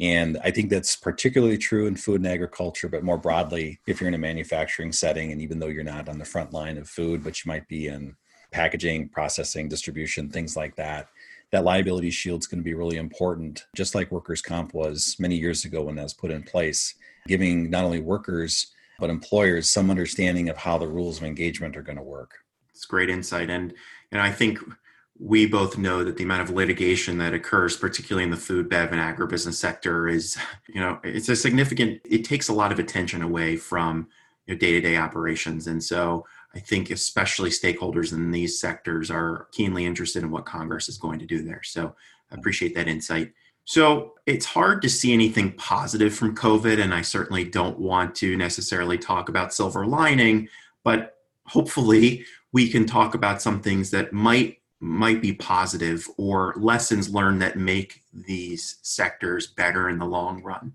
And 0.00 0.38
i 0.44 0.50
think 0.50 0.70
that's 0.70 0.96
particularly 0.96 1.58
true 1.58 1.86
in 1.86 1.96
food 1.96 2.20
and 2.20 2.28
agriculture 2.28 2.88
but 2.88 3.02
more 3.02 3.18
broadly 3.18 3.80
if 3.86 4.00
you're 4.00 4.08
in 4.08 4.14
a 4.14 4.18
manufacturing 4.18 4.92
setting 4.92 5.32
and 5.32 5.40
even 5.40 5.58
though 5.58 5.66
you're 5.66 5.82
not 5.84 6.08
on 6.08 6.18
the 6.18 6.24
front 6.24 6.52
line 6.52 6.78
of 6.78 6.88
food 6.88 7.24
but 7.24 7.44
you 7.44 7.48
might 7.48 7.66
be 7.68 7.88
in 7.88 8.14
packaging 8.52 9.08
processing 9.08 9.68
distribution 9.68 10.30
things 10.30 10.56
like 10.56 10.76
that 10.76 11.08
that 11.50 11.64
liability 11.64 12.10
shield 12.10 12.42
is 12.42 12.46
going 12.46 12.60
to 12.60 12.64
be 12.64 12.74
really 12.74 12.98
important. 12.98 13.66
Just 13.74 13.94
like 13.94 14.12
workers 14.12 14.42
comp 14.42 14.74
was 14.74 15.16
many 15.18 15.36
years 15.36 15.64
ago 15.64 15.82
when 15.82 15.94
that 15.96 16.02
was 16.02 16.14
put 16.14 16.30
in 16.30 16.42
place 16.42 16.94
giving 17.26 17.68
not 17.70 17.84
only 17.84 18.00
workers 18.00 18.68
but 18.98 19.10
employers 19.10 19.70
some 19.70 19.90
understanding 19.90 20.48
of 20.48 20.56
how 20.56 20.78
the 20.78 20.88
rules 20.88 21.18
of 21.18 21.24
engagement 21.24 21.76
are 21.76 21.82
going 21.82 21.98
to 21.98 22.02
work. 22.02 22.32
It's 22.70 22.84
great 22.84 23.10
insight, 23.10 23.50
and 23.50 23.74
and 24.12 24.20
I 24.20 24.30
think 24.30 24.58
we 25.18 25.46
both 25.46 25.78
know 25.78 26.04
that 26.04 26.16
the 26.16 26.24
amount 26.24 26.42
of 26.42 26.54
litigation 26.54 27.18
that 27.18 27.34
occurs, 27.34 27.76
particularly 27.76 28.24
in 28.24 28.30
the 28.30 28.36
food, 28.36 28.68
bev, 28.68 28.92
and 28.92 29.00
agribusiness 29.00 29.54
sector, 29.54 30.08
is 30.08 30.36
you 30.68 30.80
know 30.80 31.00
it's 31.02 31.28
a 31.28 31.36
significant. 31.36 32.00
It 32.04 32.24
takes 32.24 32.48
a 32.48 32.54
lot 32.54 32.72
of 32.72 32.78
attention 32.78 33.22
away 33.22 33.56
from 33.56 34.08
day-to-day 34.46 34.96
operations, 34.96 35.66
and 35.66 35.82
so 35.82 36.24
I 36.54 36.60
think 36.60 36.90
especially 36.90 37.50
stakeholders 37.50 38.12
in 38.12 38.30
these 38.30 38.58
sectors 38.58 39.10
are 39.10 39.48
keenly 39.52 39.84
interested 39.84 40.22
in 40.22 40.30
what 40.30 40.46
Congress 40.46 40.88
is 40.88 40.96
going 40.98 41.18
to 41.18 41.26
do 41.26 41.42
there. 41.42 41.62
So 41.62 41.94
I 42.30 42.34
appreciate 42.34 42.74
that 42.74 42.88
insight. 42.88 43.32
So 43.68 44.14
it's 44.24 44.46
hard 44.46 44.80
to 44.80 44.88
see 44.88 45.12
anything 45.12 45.52
positive 45.52 46.14
from 46.14 46.34
COVID, 46.34 46.82
and 46.82 46.94
I 46.94 47.02
certainly 47.02 47.44
don't 47.44 47.78
want 47.78 48.14
to 48.14 48.34
necessarily 48.34 48.96
talk 48.96 49.28
about 49.28 49.52
silver 49.52 49.84
lining, 49.84 50.48
but 50.84 51.16
hopefully 51.44 52.24
we 52.50 52.70
can 52.70 52.86
talk 52.86 53.14
about 53.14 53.42
some 53.42 53.60
things 53.60 53.90
that 53.90 54.10
might 54.10 54.60
might 54.80 55.20
be 55.20 55.34
positive 55.34 56.08
or 56.16 56.54
lessons 56.56 57.12
learned 57.12 57.42
that 57.42 57.58
make 57.58 58.04
these 58.14 58.78
sectors 58.80 59.48
better 59.48 59.90
in 59.90 59.98
the 59.98 60.06
long 60.06 60.42
run. 60.42 60.72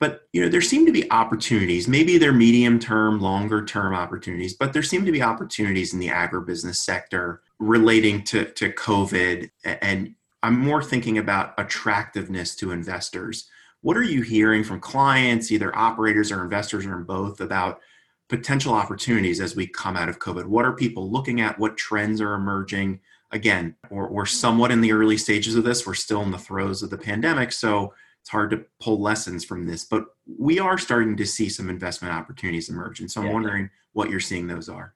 But 0.00 0.26
you 0.32 0.40
know 0.40 0.48
there 0.48 0.62
seem 0.62 0.86
to 0.86 0.92
be 0.92 1.10
opportunities. 1.10 1.86
Maybe 1.86 2.16
they're 2.16 2.32
medium 2.32 2.78
term 2.78 3.20
longer 3.20 3.62
term 3.62 3.94
opportunities 3.94 4.54
but 4.54 4.72
there 4.72 4.82
seem 4.82 5.04
to 5.04 5.12
be 5.12 5.20
opportunities 5.20 5.92
in 5.92 6.00
the 6.00 6.08
agribusiness 6.08 6.76
sector 6.76 7.42
relating 7.58 8.24
to, 8.24 8.46
to 8.52 8.72
covid 8.72 9.50
and 9.64 10.14
i'm 10.46 10.58
more 10.58 10.82
thinking 10.82 11.18
about 11.18 11.54
attractiveness 11.58 12.54
to 12.54 12.70
investors 12.72 13.48
what 13.82 13.96
are 13.96 14.02
you 14.02 14.22
hearing 14.22 14.64
from 14.64 14.80
clients 14.80 15.50
either 15.50 15.76
operators 15.76 16.32
or 16.32 16.42
investors 16.42 16.86
or 16.86 16.98
in 16.98 17.04
both 17.04 17.40
about 17.40 17.80
potential 18.28 18.74
opportunities 18.74 19.40
as 19.40 19.56
we 19.56 19.66
come 19.66 19.96
out 19.96 20.08
of 20.08 20.18
covid 20.18 20.46
what 20.46 20.64
are 20.64 20.72
people 20.72 21.10
looking 21.10 21.40
at 21.40 21.58
what 21.58 21.76
trends 21.76 22.20
are 22.20 22.34
emerging 22.34 23.00
again 23.32 23.74
we're, 23.90 24.08
we're 24.08 24.26
somewhat 24.26 24.70
in 24.70 24.80
the 24.80 24.92
early 24.92 25.16
stages 25.16 25.54
of 25.54 25.64
this 25.64 25.86
we're 25.86 25.94
still 25.94 26.22
in 26.22 26.30
the 26.30 26.38
throes 26.38 26.82
of 26.82 26.90
the 26.90 26.98
pandemic 26.98 27.52
so 27.52 27.92
it's 28.26 28.32
hard 28.32 28.50
to 28.50 28.64
pull 28.80 29.00
lessons 29.00 29.44
from 29.44 29.68
this, 29.68 29.84
but 29.84 30.06
we 30.26 30.58
are 30.58 30.78
starting 30.78 31.16
to 31.16 31.24
see 31.24 31.48
some 31.48 31.70
investment 31.70 32.12
opportunities 32.12 32.68
emerge. 32.68 32.98
And 32.98 33.08
so 33.08 33.20
I'm 33.20 33.28
yeah. 33.28 33.32
wondering 33.32 33.70
what 33.92 34.10
you're 34.10 34.18
seeing 34.18 34.48
those 34.48 34.68
are. 34.68 34.95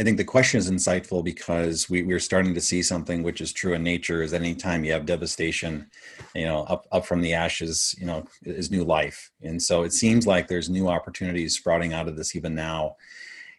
I 0.00 0.02
think 0.02 0.16
the 0.16 0.24
question 0.24 0.56
is 0.56 0.70
insightful 0.70 1.22
because 1.22 1.90
we, 1.90 2.02
we're 2.02 2.20
starting 2.20 2.54
to 2.54 2.60
see 2.62 2.82
something 2.82 3.22
which 3.22 3.42
is 3.42 3.52
true 3.52 3.74
in 3.74 3.82
nature 3.82 4.22
is 4.22 4.32
anytime 4.32 4.82
you 4.82 4.92
have 4.92 5.04
devastation, 5.04 5.90
you 6.34 6.46
know, 6.46 6.62
up, 6.64 6.86
up 6.90 7.04
from 7.04 7.20
the 7.20 7.34
ashes, 7.34 7.94
you 7.98 8.06
know, 8.06 8.24
is 8.42 8.70
new 8.70 8.82
life. 8.82 9.30
And 9.42 9.62
so 9.62 9.82
it 9.82 9.92
seems 9.92 10.26
like 10.26 10.48
there's 10.48 10.70
new 10.70 10.88
opportunities 10.88 11.54
sprouting 11.54 11.92
out 11.92 12.08
of 12.08 12.16
this 12.16 12.34
even 12.34 12.54
now. 12.54 12.96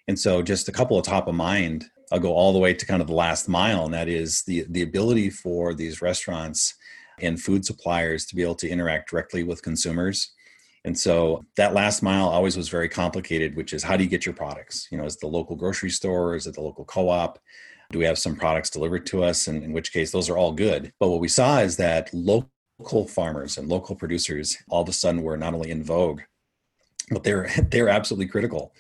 And 0.08 0.18
so 0.18 0.42
just 0.42 0.68
a 0.68 0.72
couple 0.72 0.98
of 0.98 1.06
top 1.06 1.28
of 1.28 1.36
mind, 1.36 1.86
I'll 2.12 2.20
go 2.20 2.34
all 2.34 2.54
the 2.54 2.60
way 2.60 2.74
to 2.74 2.86
kind 2.88 3.04
of 3.04 3.08
the 3.08 3.14
last 3.14 3.48
mile, 3.48 3.86
and 3.86 3.94
that 3.94 4.10
is 4.10 4.42
the 4.42 4.66
the 4.68 4.82
ability 4.82 5.30
for 5.30 5.76
these 5.76 6.02
restaurants 6.02 6.74
and 7.22 7.40
food 7.40 7.64
suppliers 7.64 8.26
to 8.26 8.36
be 8.36 8.42
able 8.42 8.56
to 8.56 8.68
interact 8.68 9.12
directly 9.12 9.44
with 9.44 9.62
consumers. 9.62 10.32
And 10.84 10.98
so 10.98 11.46
that 11.58 11.74
last 11.74 12.02
mile 12.02 12.28
always 12.28 12.58
was 12.58 12.70
very 12.70 12.90
complicated, 12.90 13.56
which 13.56 13.74
is 13.74 13.84
how 13.84 13.98
do 13.98 14.04
you 14.04 14.10
get 14.10 14.26
your 14.26 14.34
products? 14.34 14.88
You 14.92 14.98
know, 14.98 15.06
is 15.06 15.18
the 15.18 15.28
local 15.28 15.56
grocery 15.56 15.92
store? 15.92 16.36
Is 16.36 16.48
it 16.48 16.56
the 16.56 16.62
local 16.62 16.86
co 16.86 17.10
op? 17.10 17.40
Do 17.92 18.00
we 18.00 18.06
have 18.06 18.18
some 18.18 18.36
products 18.36 18.70
delivered 18.70 19.06
to 19.08 19.24
us? 19.24 19.48
And 19.48 19.64
in 19.64 19.74
which 19.74 19.94
case, 19.94 20.12
those 20.12 20.30
are 20.30 20.38
all 20.38 20.54
good. 20.54 20.92
But 21.00 21.10
what 21.10 21.20
we 21.20 21.28
saw 21.28 21.60
is 21.60 21.78
that 21.78 22.12
local 22.14 23.08
farmers 23.08 23.58
and 23.58 23.68
local 23.68 23.96
producers 23.96 24.58
all 24.70 24.82
of 24.82 24.90
a 24.90 24.94
sudden 24.94 25.22
were 25.22 25.38
not 25.38 25.54
only 25.54 25.70
in 25.70 25.84
vogue, 25.84 26.22
but 27.12 27.24
they're 27.24 27.50
they're 27.70 27.90
absolutely 27.90 28.28
critical 28.28 28.74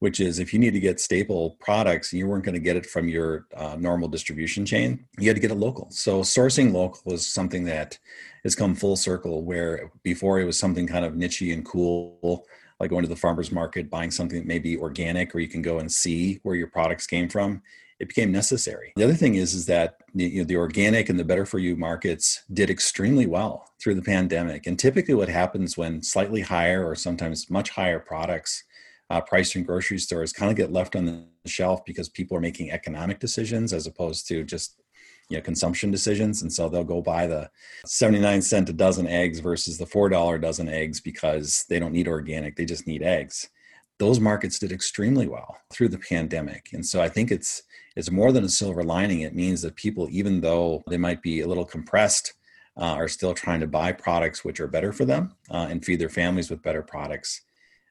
which 0.00 0.20
is 0.20 0.38
if 0.38 0.52
you 0.52 0.58
need 0.58 0.72
to 0.72 0.80
get 0.80 1.00
staple 1.00 1.56
products 1.60 2.12
and 2.12 2.18
you 2.18 2.26
weren't 2.26 2.44
going 2.44 2.54
to 2.54 2.60
get 2.60 2.76
it 2.76 2.86
from 2.86 3.08
your 3.08 3.46
uh, 3.56 3.76
normal 3.78 4.08
distribution 4.08 4.66
chain, 4.66 5.06
you 5.18 5.28
had 5.28 5.36
to 5.36 5.40
get 5.40 5.50
it 5.50 5.56
local. 5.56 5.88
So 5.90 6.20
sourcing 6.20 6.72
local 6.72 7.12
is 7.12 7.26
something 7.26 7.64
that 7.64 7.98
has 8.44 8.54
come 8.54 8.74
full 8.74 8.96
circle 8.96 9.42
where 9.42 9.90
before 10.02 10.40
it 10.40 10.44
was 10.44 10.58
something 10.58 10.86
kind 10.86 11.04
of 11.04 11.14
nichey 11.14 11.52
and 11.52 11.64
cool, 11.64 12.44
like 12.78 12.90
going 12.90 13.02
to 13.02 13.08
the 13.08 13.16
farmer's 13.16 13.50
market, 13.50 13.90
buying 13.90 14.10
something 14.10 14.38
that 14.38 14.46
may 14.46 14.58
be 14.58 14.76
organic 14.76 15.34
or 15.34 15.40
you 15.40 15.48
can 15.48 15.62
go 15.62 15.78
and 15.78 15.90
see 15.90 16.40
where 16.42 16.54
your 16.54 16.68
products 16.68 17.06
came 17.06 17.28
from. 17.28 17.62
It 17.98 18.08
became 18.08 18.30
necessary. 18.30 18.92
The 18.94 19.04
other 19.04 19.14
thing 19.14 19.36
is, 19.36 19.54
is 19.54 19.64
that 19.66 19.96
you 20.14 20.40
know, 20.40 20.44
the 20.44 20.56
organic 20.56 21.08
and 21.08 21.18
the 21.18 21.24
better 21.24 21.46
for 21.46 21.58
you 21.58 21.76
markets 21.76 22.44
did 22.52 22.68
extremely 22.68 23.26
well 23.26 23.70
through 23.80 23.94
the 23.94 24.02
pandemic. 24.02 24.66
And 24.66 24.78
typically, 24.78 25.14
what 25.14 25.30
happens 25.30 25.78
when 25.78 26.02
slightly 26.02 26.42
higher 26.42 26.86
or 26.86 26.94
sometimes 26.94 27.48
much 27.48 27.70
higher 27.70 27.98
products 27.98 28.64
uh, 29.10 29.20
priced 29.20 29.56
in 29.56 29.62
grocery 29.62 29.98
stores 29.98 30.32
kind 30.32 30.50
of 30.50 30.56
get 30.56 30.72
left 30.72 30.96
on 30.96 31.06
the 31.06 31.24
shelf 31.48 31.84
because 31.84 32.08
people 32.08 32.36
are 32.36 32.40
making 32.40 32.70
economic 32.70 33.20
decisions 33.20 33.72
as 33.72 33.86
opposed 33.86 34.26
to 34.28 34.42
just 34.44 34.80
you 35.28 35.36
know 35.36 35.42
consumption 35.42 35.90
decisions. 35.90 36.42
And 36.42 36.52
so 36.52 36.68
they'll 36.68 36.84
go 36.84 37.02
buy 37.02 37.26
the 37.26 37.50
79 37.84 38.42
cent 38.42 38.68
a 38.68 38.72
dozen 38.72 39.06
eggs 39.06 39.40
versus 39.40 39.78
the 39.78 39.86
four 39.86 40.08
dollar 40.08 40.38
dozen 40.38 40.68
eggs 40.68 41.00
because 41.00 41.64
they 41.68 41.78
don't 41.78 41.92
need 41.92 42.08
organic 42.08 42.56
they 42.56 42.64
just 42.64 42.86
need 42.86 43.02
eggs. 43.02 43.48
Those 43.98 44.20
markets 44.20 44.58
did 44.58 44.72
extremely 44.72 45.26
well 45.26 45.56
through 45.70 45.88
the 45.88 45.98
pandemic. 45.98 46.68
And 46.72 46.84
so 46.84 47.00
i 47.00 47.08
think 47.08 47.30
it's 47.30 47.62
it's 47.96 48.10
more 48.10 48.30
than 48.30 48.44
a 48.44 48.48
silver 48.48 48.84
lining. 48.84 49.20
It 49.20 49.34
means 49.34 49.62
that 49.62 49.76
people 49.76 50.08
even 50.10 50.40
though 50.40 50.82
they 50.88 50.98
might 50.98 51.22
be 51.22 51.40
a 51.40 51.46
little 51.46 51.64
compressed 51.64 52.34
uh, 52.76 52.92
are 52.92 53.08
still 53.08 53.32
trying 53.32 53.60
to 53.60 53.66
buy 53.66 53.90
products 53.90 54.44
which 54.44 54.60
are 54.60 54.68
better 54.68 54.92
for 54.92 55.06
them 55.06 55.34
uh, 55.50 55.66
and 55.70 55.82
feed 55.84 55.98
their 55.98 56.10
families 56.10 56.50
with 56.50 56.62
better 56.62 56.82
products 56.82 57.40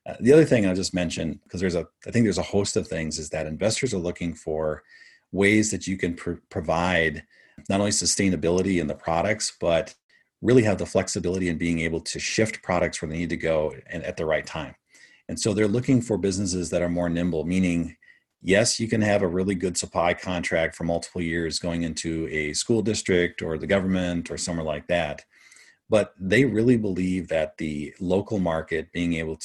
uh, 0.06 0.16
the 0.20 0.34
other 0.34 0.46
thing 0.46 0.66
I'll 0.66 0.76
just 0.76 0.94
mention, 0.94 1.40
because 1.44 1.60
there's 1.60 1.76
a, 1.76 1.88
I 2.08 2.12
think 2.12 2.26
there's 2.26 2.38
a 2.38 2.44
host 2.44 2.78
of 2.78 2.88
things, 2.88 3.18
is 3.18 3.30
that 3.30 3.48
investors 3.48 3.94
are 3.94 4.00
looking 4.00 4.34
for 4.34 4.84
ways 5.32 5.72
that 5.72 5.88
you 5.88 5.98
can 5.98 6.14
pr- 6.14 6.34
provide 6.50 7.24
not 7.70 7.80
only 7.80 7.92
sustainability 7.92 8.80
in 8.80 8.88
the 8.88 8.96
products, 8.96 9.54
but 9.60 9.96
really 10.42 10.64
have 10.64 10.78
the 10.78 10.86
flexibility 10.86 11.50
in 11.50 11.58
being 11.58 11.80
able 11.80 12.02
to 12.02 12.20
shift 12.20 12.62
products 12.62 13.02
where 13.02 13.10
they 13.10 13.18
need 13.18 13.30
to 13.30 13.38
go 13.38 13.74
and 13.88 14.04
at 14.04 14.18
the 14.18 14.26
right 14.26 14.46
time. 14.46 14.76
And 15.28 15.40
so 15.40 15.54
they're 15.54 15.68
looking 15.68 16.02
for 16.02 16.18
businesses 16.18 16.70
that 16.70 16.84
are 16.84 16.90
more 16.90 17.10
nimble, 17.10 17.46
meaning, 17.46 17.96
yes, 18.42 18.80
you 18.80 18.88
can 18.88 19.02
have 19.02 19.24
a 19.24 19.28
really 19.28 19.56
good 19.56 19.76
supply 19.76 20.14
contract 20.14 20.76
for 20.76 20.84
multiple 20.84 21.22
years 21.22 21.58
going 21.58 21.82
into 21.82 22.28
a 22.30 22.54
school 22.54 22.84
district 22.84 23.42
or 23.42 23.58
the 23.58 23.66
government 23.66 24.30
or 24.30 24.38
somewhere 24.38 24.66
like 24.66 24.88
that. 24.88 25.26
But 25.90 26.14
they 26.20 26.46
really 26.46 26.78
believe 26.78 27.28
that 27.30 27.58
the 27.58 27.96
local 28.00 28.40
market 28.40 28.92
being 28.92 29.14
able 29.14 29.38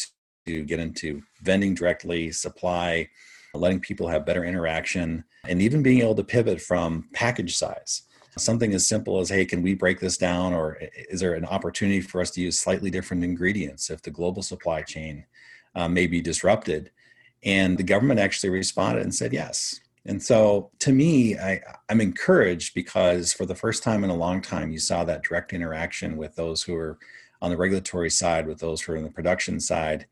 to 0.56 0.64
get 0.64 0.78
into 0.78 1.22
vending 1.42 1.74
directly, 1.74 2.32
supply, 2.32 3.08
letting 3.54 3.80
people 3.80 4.08
have 4.08 4.26
better 4.26 4.44
interaction, 4.44 5.24
and 5.48 5.60
even 5.60 5.82
being 5.82 6.00
able 6.00 6.14
to 6.14 6.24
pivot 6.24 6.60
from 6.60 7.08
package 7.12 7.56
size. 7.56 8.02
Something 8.38 8.72
as 8.74 8.86
simple 8.86 9.18
as, 9.20 9.28
hey, 9.28 9.44
can 9.44 9.60
we 9.60 9.74
break 9.74 9.98
this 9.98 10.16
down? 10.16 10.52
Or 10.52 10.78
is 11.10 11.20
there 11.20 11.34
an 11.34 11.44
opportunity 11.44 12.00
for 12.00 12.20
us 12.20 12.30
to 12.32 12.40
use 12.40 12.60
slightly 12.60 12.90
different 12.90 13.24
ingredients 13.24 13.90
if 13.90 14.02
the 14.02 14.10
global 14.10 14.42
supply 14.42 14.82
chain 14.82 15.26
uh, 15.74 15.88
may 15.88 16.06
be 16.06 16.20
disrupted? 16.20 16.92
And 17.42 17.76
the 17.76 17.82
government 17.82 18.20
actually 18.20 18.50
responded 18.50 19.02
and 19.02 19.14
said 19.14 19.32
yes. 19.32 19.80
And 20.06 20.22
so 20.22 20.70
to 20.78 20.92
me, 20.92 21.36
I, 21.38 21.60
I'm 21.88 22.00
encouraged 22.00 22.74
because 22.74 23.32
for 23.32 23.46
the 23.46 23.54
first 23.54 23.82
time 23.82 24.04
in 24.04 24.10
a 24.10 24.16
long 24.16 24.40
time, 24.40 24.70
you 24.70 24.78
saw 24.78 25.04
that 25.04 25.24
direct 25.24 25.52
interaction 25.52 26.16
with 26.16 26.36
those 26.36 26.62
who 26.62 26.74
are 26.76 26.98
on 27.42 27.50
the 27.50 27.56
regulatory 27.56 28.10
side, 28.10 28.46
with 28.46 28.60
those 28.60 28.80
who 28.80 28.92
are 28.92 28.96
in 28.96 29.04
the 29.04 29.10
production 29.10 29.60
side, 29.60 30.06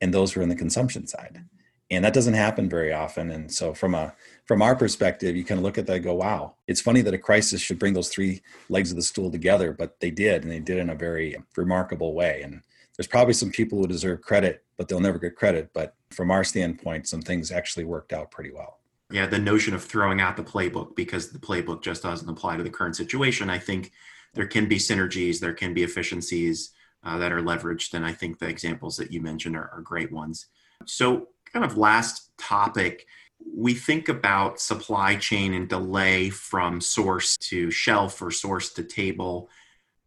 and 0.00 0.12
those 0.12 0.32
who 0.32 0.40
are 0.40 0.42
in 0.42 0.48
the 0.48 0.56
consumption 0.56 1.06
side. 1.06 1.44
And 1.90 2.04
that 2.04 2.12
doesn't 2.12 2.34
happen 2.34 2.68
very 2.68 2.92
often. 2.92 3.30
And 3.30 3.50
so 3.50 3.72
from 3.72 3.94
a 3.94 4.14
from 4.44 4.60
our 4.62 4.76
perspective 4.76 5.36
you 5.36 5.44
kind 5.44 5.58
of 5.58 5.64
look 5.64 5.78
at 5.78 5.86
that 5.86 5.96
and 5.96 6.04
go 6.04 6.14
wow 6.14 6.54
it's 6.66 6.80
funny 6.80 7.02
that 7.02 7.14
a 7.14 7.18
crisis 7.18 7.60
should 7.60 7.78
bring 7.78 7.92
those 7.92 8.08
three 8.08 8.42
legs 8.68 8.90
of 8.90 8.96
the 8.96 9.02
stool 9.02 9.30
together 9.30 9.72
but 9.72 10.00
they 10.00 10.10
did 10.10 10.42
and 10.42 10.50
they 10.50 10.60
did 10.60 10.78
in 10.78 10.90
a 10.90 10.94
very 10.94 11.36
remarkable 11.56 12.14
way. 12.14 12.42
And 12.42 12.62
there's 12.96 13.06
probably 13.06 13.34
some 13.34 13.50
people 13.50 13.78
who 13.78 13.86
deserve 13.86 14.20
credit 14.22 14.64
but 14.76 14.88
they'll 14.88 15.00
never 15.00 15.18
get 15.18 15.36
credit. 15.36 15.70
But 15.72 15.94
from 16.10 16.30
our 16.30 16.44
standpoint 16.44 17.08
some 17.08 17.22
things 17.22 17.50
actually 17.50 17.84
worked 17.84 18.12
out 18.12 18.30
pretty 18.30 18.50
well. 18.50 18.78
Yeah 19.10 19.26
the 19.26 19.38
notion 19.38 19.74
of 19.74 19.82
throwing 19.82 20.20
out 20.20 20.36
the 20.36 20.44
playbook 20.44 20.94
because 20.94 21.30
the 21.30 21.38
playbook 21.38 21.82
just 21.82 22.02
doesn't 22.02 22.28
apply 22.28 22.58
to 22.58 22.62
the 22.62 22.70
current 22.70 22.96
situation 22.96 23.48
i 23.48 23.58
think 23.58 23.92
there 24.34 24.46
can 24.46 24.68
be 24.68 24.76
synergies 24.76 25.40
there 25.40 25.54
can 25.54 25.72
be 25.72 25.82
efficiencies 25.82 26.72
uh, 27.04 27.18
that 27.18 27.32
are 27.32 27.42
leveraged. 27.42 27.94
And 27.94 28.04
I 28.04 28.12
think 28.12 28.38
the 28.38 28.48
examples 28.48 28.96
that 28.96 29.12
you 29.12 29.20
mentioned 29.20 29.56
are, 29.56 29.70
are 29.72 29.80
great 29.82 30.12
ones. 30.12 30.46
So, 30.86 31.28
kind 31.52 31.64
of 31.64 31.78
last 31.78 32.30
topic, 32.38 33.06
we 33.54 33.74
think 33.74 34.08
about 34.08 34.60
supply 34.60 35.16
chain 35.16 35.54
and 35.54 35.68
delay 35.68 36.30
from 36.30 36.80
source 36.80 37.36
to 37.36 37.70
shelf 37.70 38.20
or 38.20 38.30
source 38.30 38.72
to 38.74 38.82
table. 38.82 39.48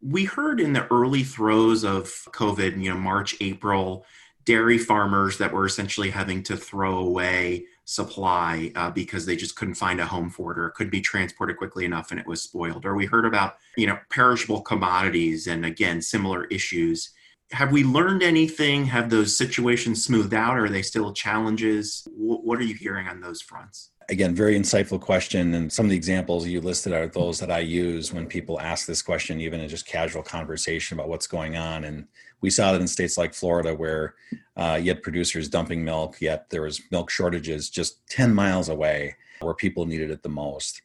We 0.02 0.26
heard 0.26 0.60
in 0.60 0.74
the 0.74 0.88
early 0.92 1.24
throes 1.24 1.84
of 1.84 2.06
COVID, 2.06 2.82
you 2.82 2.92
know, 2.92 3.00
March, 3.00 3.36
April, 3.40 4.06
dairy 4.46 4.78
farmers 4.78 5.38
that 5.38 5.52
were 5.52 5.66
essentially 5.66 6.10
having 6.10 6.44
to 6.44 6.58
throw 6.58 6.98
away 6.98 7.66
supply 7.92 8.72
uh, 8.76 8.90
because 8.90 9.26
they 9.26 9.36
just 9.36 9.58
couldn't 9.58 9.76
find 9.76 10.00
a 10.00 10.06
home 10.06 10.30
for 10.30 10.54
it 10.54 10.58
or 10.58 10.68
it 10.68 10.76
could 10.76 10.90
be 10.90 11.02
transported 11.02 11.58
quickly 11.58 11.84
enough 11.84 12.10
and 12.10 12.20
it 12.20 12.26
was 12.26 12.42
spoiled. 12.42 12.86
Or 12.86 12.96
we 12.96 13.06
heard 13.06 13.26
about 13.26 13.58
you 13.76 13.86
know 13.86 14.00
perishable 14.10 14.62
commodities 14.62 15.48
and 15.48 15.66
again 15.66 16.02
similar 16.02 16.46
issues. 16.46 17.12
Have 17.52 17.74
we 17.74 17.84
learned 17.84 18.24
anything? 18.24 18.86
Have 18.86 19.10
those 19.10 19.36
situations 19.36 20.06
smoothed 20.06 20.34
out? 20.34 20.58
Or 20.58 20.66
are 20.66 20.70
they 20.70 20.82
still 20.82 21.12
challenges? 21.12 22.08
What 22.16 22.60
are 22.60 22.64
you 22.64 22.76
hearing 22.76 23.10
on 23.10 23.20
those 23.20 23.42
fronts 23.42 23.92
again 24.12 24.36
very 24.36 24.60
insightful 24.60 25.00
question 25.00 25.54
and 25.56 25.72
some 25.72 25.86
of 25.86 25.90
the 25.90 25.96
examples 25.96 26.46
you 26.46 26.62
listed 26.62 26.94
are 26.94 27.08
those 27.08 27.40
that 27.40 27.50
i 27.50 27.60
use 27.60 28.14
when 28.14 28.28
people 28.28 28.60
ask 28.60 28.86
this 28.86 29.02
question 29.02 29.42
even 29.42 29.60
in 29.60 29.68
just 29.68 29.88
casual 29.88 30.22
conversation 30.22 30.98
about 30.98 31.10
what's 31.10 31.28
going 31.28 31.58
on 31.58 31.86
and 31.86 32.08
we 32.42 32.50
saw 32.50 32.72
that 32.72 32.82
in 32.82 32.88
states 32.88 33.18
like 33.18 33.34
Florida, 33.34 33.74
where 33.74 34.16
uh, 34.58 34.78
you 34.82 34.90
had 34.90 35.04
producers 35.04 35.48
dumping 35.48 35.86
milk, 35.86 36.20
yet 36.20 36.50
there 36.50 36.64
was 36.64 36.82
milk 36.92 37.10
shortages 37.10 37.70
just 37.70 38.06
10 38.08 38.34
miles 38.34 38.70
away 38.70 39.16
where 39.40 39.54
people 39.54 39.86
needed 39.86 40.12
it 40.12 40.24
the 40.24 40.30
most. 40.30 40.82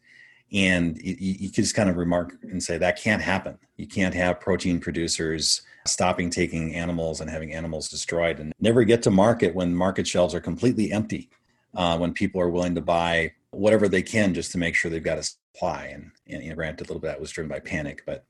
And 0.52 0.96
you, 1.02 1.16
you 1.18 1.50
just 1.50 1.74
kind 1.74 1.90
of 1.90 1.96
remark 1.96 2.36
and 2.42 2.62
say 2.62 2.78
that 2.78 3.00
can't 3.00 3.22
happen. 3.22 3.58
You 3.76 3.86
can't 3.86 4.14
have 4.14 4.38
protein 4.38 4.78
producers 4.78 5.62
stopping 5.86 6.30
taking 6.30 6.74
animals 6.74 7.20
and 7.20 7.30
having 7.30 7.52
animals 7.52 7.88
destroyed 7.88 8.38
and 8.38 8.52
never 8.60 8.84
get 8.84 9.02
to 9.02 9.10
market 9.10 9.54
when 9.54 9.74
market 9.74 10.06
shelves 10.06 10.34
are 10.34 10.40
completely 10.40 10.92
empty. 10.92 11.30
Uh, 11.76 11.96
when 11.96 12.12
people 12.12 12.40
are 12.40 12.50
willing 12.50 12.74
to 12.74 12.80
buy 12.80 13.32
whatever 13.50 13.88
they 13.88 14.02
can 14.02 14.34
just 14.34 14.52
to 14.52 14.58
make 14.58 14.74
sure 14.74 14.90
they've 14.90 15.02
got 15.02 15.18
a 15.18 15.22
supply. 15.22 15.90
And, 15.92 16.10
and 16.28 16.42
you 16.42 16.50
know, 16.50 16.56
granted, 16.56 16.86
a 16.86 16.88
little 16.88 17.00
bit 17.00 17.08
that 17.08 17.20
was 17.20 17.30
driven 17.30 17.48
by 17.48 17.60
panic, 17.60 18.02
but 18.04 18.24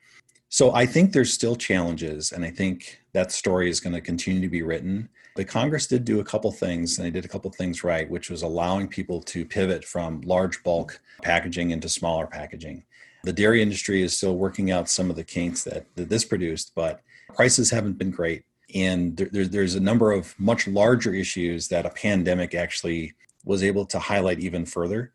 so 0.48 0.72
I 0.72 0.86
think 0.86 1.12
there's 1.12 1.32
still 1.32 1.56
challenges, 1.56 2.32
and 2.32 2.44
I 2.44 2.50
think 2.50 3.00
that 3.12 3.32
story 3.32 3.68
is 3.68 3.80
going 3.80 3.94
to 3.94 4.00
continue 4.00 4.40
to 4.40 4.48
be 4.48 4.62
written. 4.62 5.08
But 5.34 5.48
Congress 5.48 5.86
did 5.86 6.04
do 6.04 6.20
a 6.20 6.24
couple 6.24 6.50
things, 6.52 6.96
and 6.96 7.06
they 7.06 7.10
did 7.10 7.24
a 7.24 7.28
couple 7.28 7.50
things 7.50 7.82
right, 7.82 8.08
which 8.08 8.30
was 8.30 8.42
allowing 8.42 8.88
people 8.88 9.20
to 9.22 9.44
pivot 9.44 9.84
from 9.84 10.20
large 10.22 10.62
bulk 10.62 11.00
packaging 11.22 11.72
into 11.72 11.88
smaller 11.88 12.26
packaging. 12.26 12.84
The 13.24 13.32
dairy 13.32 13.60
industry 13.60 14.02
is 14.02 14.16
still 14.16 14.36
working 14.36 14.70
out 14.70 14.88
some 14.88 15.10
of 15.10 15.16
the 15.16 15.24
kinks 15.24 15.64
that, 15.64 15.86
that 15.96 16.08
this 16.08 16.24
produced, 16.24 16.72
but 16.74 17.02
prices 17.34 17.70
haven't 17.70 17.98
been 17.98 18.12
great. 18.12 18.44
And 18.74 19.16
there, 19.16 19.46
there's 19.46 19.74
a 19.74 19.80
number 19.80 20.12
of 20.12 20.34
much 20.38 20.68
larger 20.68 21.12
issues 21.12 21.68
that 21.68 21.86
a 21.86 21.90
pandemic 21.90 22.54
actually 22.54 23.14
was 23.46 23.62
able 23.62 23.86
to 23.86 23.98
highlight 23.98 24.40
even 24.40 24.66
further. 24.66 25.12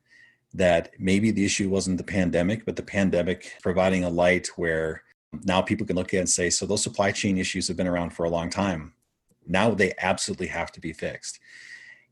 That 0.53 0.89
maybe 1.00 1.31
the 1.31 1.45
issue 1.45 1.69
wasn't 1.69 1.97
the 1.97 2.03
pandemic, 2.03 2.65
but 2.65 2.75
the 2.75 2.83
pandemic 2.83 3.57
providing 3.61 4.03
a 4.03 4.09
light 4.09 4.47
where 4.55 5.03
now 5.43 5.61
people 5.61 5.85
can 5.85 5.95
look 5.95 6.13
at 6.13 6.19
and 6.19 6.29
say, 6.29 6.50
so 6.50 6.65
those 6.65 6.83
supply 6.83 7.11
chain 7.11 7.38
issues 7.38 7.67
have 7.67 7.77
been 7.77 7.88
around 7.88 8.09
for 8.09 8.25
a 8.25 8.29
long 8.29 8.50
time. 8.50 8.93
Now 9.47 9.71
they 9.71 9.93
absolutely 10.00 10.47
have 10.47 10.71
to 10.73 10.81
be 10.81 10.91
fixed. 10.91 11.39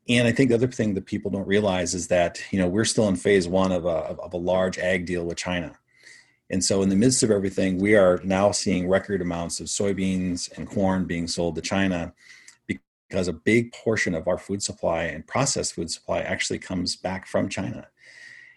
And 0.08 0.28
I 0.28 0.32
think 0.32 0.50
the 0.50 0.56
other 0.56 0.68
thing 0.68 0.94
that 0.94 1.06
people 1.06 1.30
don't 1.30 1.48
realize 1.48 1.94
is 1.94 2.08
that 2.08 2.42
you 2.52 2.60
know 2.60 2.68
we're 2.68 2.86
still 2.86 3.08
in 3.08 3.16
phase 3.16 3.48
one 3.48 3.72
of 3.72 3.86
a 3.86 3.90
of 3.90 4.34
a 4.34 4.38
large 4.38 4.80
ag 4.80 5.06
deal 5.06 5.24
with 5.24 5.38
China, 5.38 5.78
and 6.50 6.64
so 6.64 6.82
in 6.82 6.90
the 6.90 6.96
midst 6.96 7.22
of 7.22 7.30
everything, 7.30 7.78
we 7.78 7.96
are 7.96 8.20
now 8.24 8.52
seeing 8.52 8.90
record 8.90 9.22
amounts 9.22 9.60
of 9.60 9.68
soybeans 9.68 10.52
and 10.58 10.68
corn 10.68 11.06
being 11.06 11.28
sold 11.28 11.56
to 11.56 11.62
China, 11.62 12.14
because 13.10 13.28
a 13.28 13.34
big 13.34 13.74
portion 13.74 14.14
of 14.14 14.28
our 14.28 14.38
food 14.38 14.62
supply 14.62 15.04
and 15.04 15.26
processed 15.26 15.74
food 15.74 15.90
supply 15.90 16.20
actually 16.20 16.60
comes 16.60 16.96
back 16.96 17.26
from 17.26 17.50
China. 17.50 17.88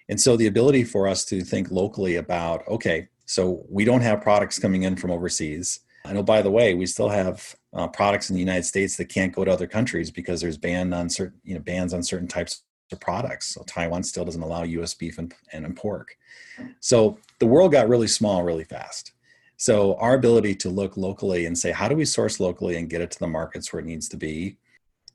And 0.09 0.21
so 0.21 0.37
the 0.37 0.47
ability 0.47 0.85
for 0.85 1.09
us 1.09 1.25
to 1.27 1.43
think 1.43 1.71
locally 1.71 2.17
about 2.17 2.67
okay, 2.69 3.09
so 3.25 3.65
we 3.69 3.85
don't 3.85 4.03
have 4.03 4.21
products 4.21 4.59
coming 4.59 4.83
in 4.83 4.97
from 4.97 5.11
overseas. 5.11 5.81
And 6.05 6.19
oh, 6.19 6.23
by 6.23 6.43
the 6.43 6.51
way, 6.51 6.75
we 6.75 6.87
still 6.87 7.09
have 7.09 7.55
uh, 7.73 7.89
products 7.89 8.29
in 8.29 8.35
the 8.35 8.41
United 8.41 8.65
States 8.65 8.97
that 8.97 9.09
can't 9.09 9.33
go 9.33 9.45
to 9.45 9.51
other 9.51 9.69
countries 9.69 10.11
because 10.11 10.41
there's 10.41 10.59
ban 10.59 10.93
on 10.93 11.09
certain, 11.09 11.41
you 11.45 11.55
know, 11.55 11.61
bans 11.61 11.95
on 11.95 12.03
certain 12.03 12.29
types 12.29 12.63
of 12.91 13.01
products. 13.01 13.55
So 13.55 13.63
Taiwan 13.63 14.03
still 14.03 14.25
doesn't 14.25 14.43
allow 14.43 14.65
U.S. 14.65 14.93
beef 14.95 15.19
and, 15.19 15.33
and 15.53 15.75
pork. 15.75 16.17
So 16.81 17.19
the 17.39 17.47
world 17.47 17.73
got 17.73 17.89
really 17.89 18.09
small 18.09 18.43
really 18.43 18.65
fast. 18.65 19.13
So 19.63 19.95
our 19.99 20.15
ability 20.15 20.57
to 20.57 20.71
look 20.71 20.97
locally 20.97 21.47
and 21.47 21.57
say, 21.57 21.71
how 21.71 21.87
do 21.87 21.95
we 21.95 22.05
source 22.05 22.41
locally 22.41 22.79
and 22.79 22.91
get 22.91 23.01
it 23.01 23.13
to 23.13 23.19
the 23.21 23.29
markets 23.29 23.73
where 23.73 23.79
it 23.79 23.87
needs 23.87 24.09
to 24.09 24.17
be, 24.17 24.57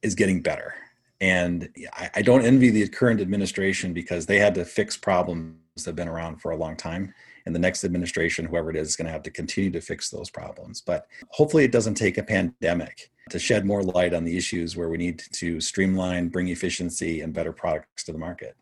is 0.01 0.15
getting 0.15 0.41
better. 0.41 0.73
And 1.19 1.67
I, 1.91 2.09
I 2.15 2.21
don't 2.21 2.45
envy 2.45 2.69
the 2.69 2.87
current 2.87 3.19
administration 3.19 3.91
because 3.91 4.25
they 4.25 4.39
had 4.39 4.55
to 4.55 4.63
fix 4.63 4.95
problems 4.95 5.57
that 5.75 5.87
have 5.87 5.97
been 5.97 6.07
around 6.07 6.37
for 6.37 6.51
a 6.51 6.55
long 6.55 6.77
time 6.77 7.13
and 7.45 7.53
the 7.53 7.59
next 7.59 7.83
administration, 7.83 8.45
whoever 8.45 8.69
it 8.69 8.77
is, 8.77 8.87
is 8.87 8.95
going 8.95 9.07
to 9.07 9.11
have 9.11 9.23
to 9.23 9.31
continue 9.31 9.71
to 9.71 9.81
fix 9.81 10.09
those 10.09 10.29
problems. 10.29 10.79
But 10.79 11.07
hopefully, 11.31 11.65
it 11.65 11.73
doesn't 11.73 11.95
take 11.95 12.17
a 12.17 12.23
pandemic 12.23 13.11
to 13.31 13.39
shed 13.39 13.65
more 13.65 13.83
light 13.83 14.13
on 14.13 14.23
the 14.23 14.37
issues 14.37 14.77
where 14.77 14.87
we 14.87 14.97
need 14.97 15.23
to 15.33 15.59
streamline, 15.59 16.29
bring 16.29 16.47
efficiency, 16.47 17.19
and 17.19 17.33
better 17.33 17.51
products 17.51 18.05
to 18.05 18.13
the 18.13 18.17
market. 18.17 18.55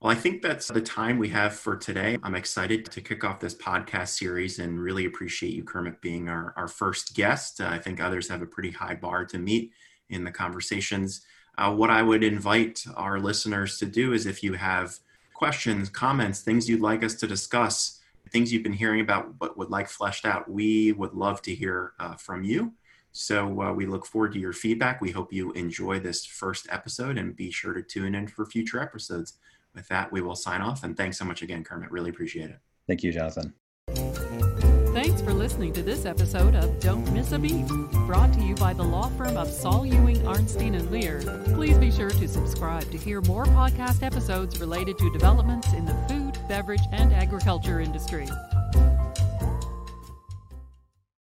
Well, 0.00 0.10
I 0.10 0.14
think 0.14 0.40
that's 0.40 0.68
the 0.68 0.80
time 0.80 1.18
we 1.18 1.28
have 1.28 1.52
for 1.52 1.76
today. 1.76 2.16
I'm 2.22 2.34
excited 2.34 2.86
to 2.86 3.02
kick 3.02 3.22
off 3.22 3.38
this 3.38 3.54
podcast 3.54 4.08
series 4.08 4.58
and 4.58 4.80
really 4.80 5.04
appreciate 5.04 5.52
you, 5.52 5.62
Kermit, 5.62 6.00
being 6.00 6.30
our, 6.30 6.54
our 6.56 6.68
first 6.68 7.14
guest. 7.14 7.60
Uh, 7.60 7.68
I 7.68 7.78
think 7.78 8.00
others 8.00 8.26
have 8.30 8.40
a 8.40 8.46
pretty 8.46 8.70
high 8.70 8.94
bar 8.94 9.26
to 9.26 9.38
meet 9.38 9.72
in 10.08 10.24
the 10.24 10.30
conversations. 10.30 11.20
Uh, 11.58 11.74
what 11.74 11.90
I 11.90 12.00
would 12.00 12.24
invite 12.24 12.82
our 12.96 13.20
listeners 13.20 13.76
to 13.76 13.84
do 13.84 14.14
is 14.14 14.24
if 14.24 14.42
you 14.42 14.54
have 14.54 14.98
questions, 15.34 15.90
comments, 15.90 16.40
things 16.40 16.66
you'd 16.66 16.80
like 16.80 17.04
us 17.04 17.14
to 17.16 17.26
discuss, 17.26 18.00
things 18.30 18.50
you've 18.50 18.62
been 18.62 18.72
hearing 18.72 19.02
about 19.02 19.38
but 19.38 19.58
would 19.58 19.68
like 19.68 19.90
fleshed 19.90 20.24
out, 20.24 20.50
we 20.50 20.92
would 20.92 21.12
love 21.12 21.42
to 21.42 21.54
hear 21.54 21.92
uh, 22.00 22.14
from 22.14 22.42
you. 22.42 22.72
So 23.12 23.60
uh, 23.60 23.72
we 23.74 23.84
look 23.84 24.06
forward 24.06 24.32
to 24.32 24.38
your 24.38 24.54
feedback. 24.54 25.02
We 25.02 25.10
hope 25.10 25.30
you 25.30 25.52
enjoy 25.52 26.00
this 26.00 26.24
first 26.24 26.68
episode 26.70 27.18
and 27.18 27.36
be 27.36 27.50
sure 27.50 27.74
to 27.74 27.82
tune 27.82 28.14
in 28.14 28.28
for 28.28 28.46
future 28.46 28.80
episodes. 28.80 29.34
With 29.74 29.88
that, 29.88 30.12
we 30.12 30.20
will 30.20 30.36
sign 30.36 30.60
off. 30.60 30.82
And 30.82 30.96
thanks 30.96 31.18
so 31.18 31.24
much 31.24 31.42
again, 31.42 31.64
Kermit. 31.64 31.90
Really 31.90 32.10
appreciate 32.10 32.50
it. 32.50 32.58
Thank 32.86 33.02
you, 33.02 33.12
Jonathan. 33.12 33.54
Thanks 34.92 35.22
for 35.22 35.32
listening 35.32 35.72
to 35.74 35.82
this 35.82 36.04
episode 36.04 36.56
of 36.56 36.80
Don't 36.80 37.10
Miss 37.12 37.30
a 37.30 37.38
Beat, 37.38 37.66
brought 38.06 38.32
to 38.34 38.40
you 38.40 38.56
by 38.56 38.72
the 38.72 38.82
law 38.82 39.08
firm 39.10 39.36
of 39.36 39.48
Saul 39.48 39.86
Ewing, 39.86 40.18
Arnstein, 40.18 40.76
and 40.76 40.88
Lehr. 40.88 41.22
Please 41.54 41.78
be 41.78 41.92
sure 41.92 42.10
to 42.10 42.26
subscribe 42.26 42.90
to 42.90 42.98
hear 42.98 43.20
more 43.20 43.44
podcast 43.44 44.02
episodes 44.02 44.58
related 44.58 44.98
to 44.98 45.10
developments 45.12 45.72
in 45.74 45.84
the 45.84 45.94
food, 46.08 46.36
beverage, 46.48 46.82
and 46.90 47.12
agriculture 47.12 47.80
industry. 47.80 48.26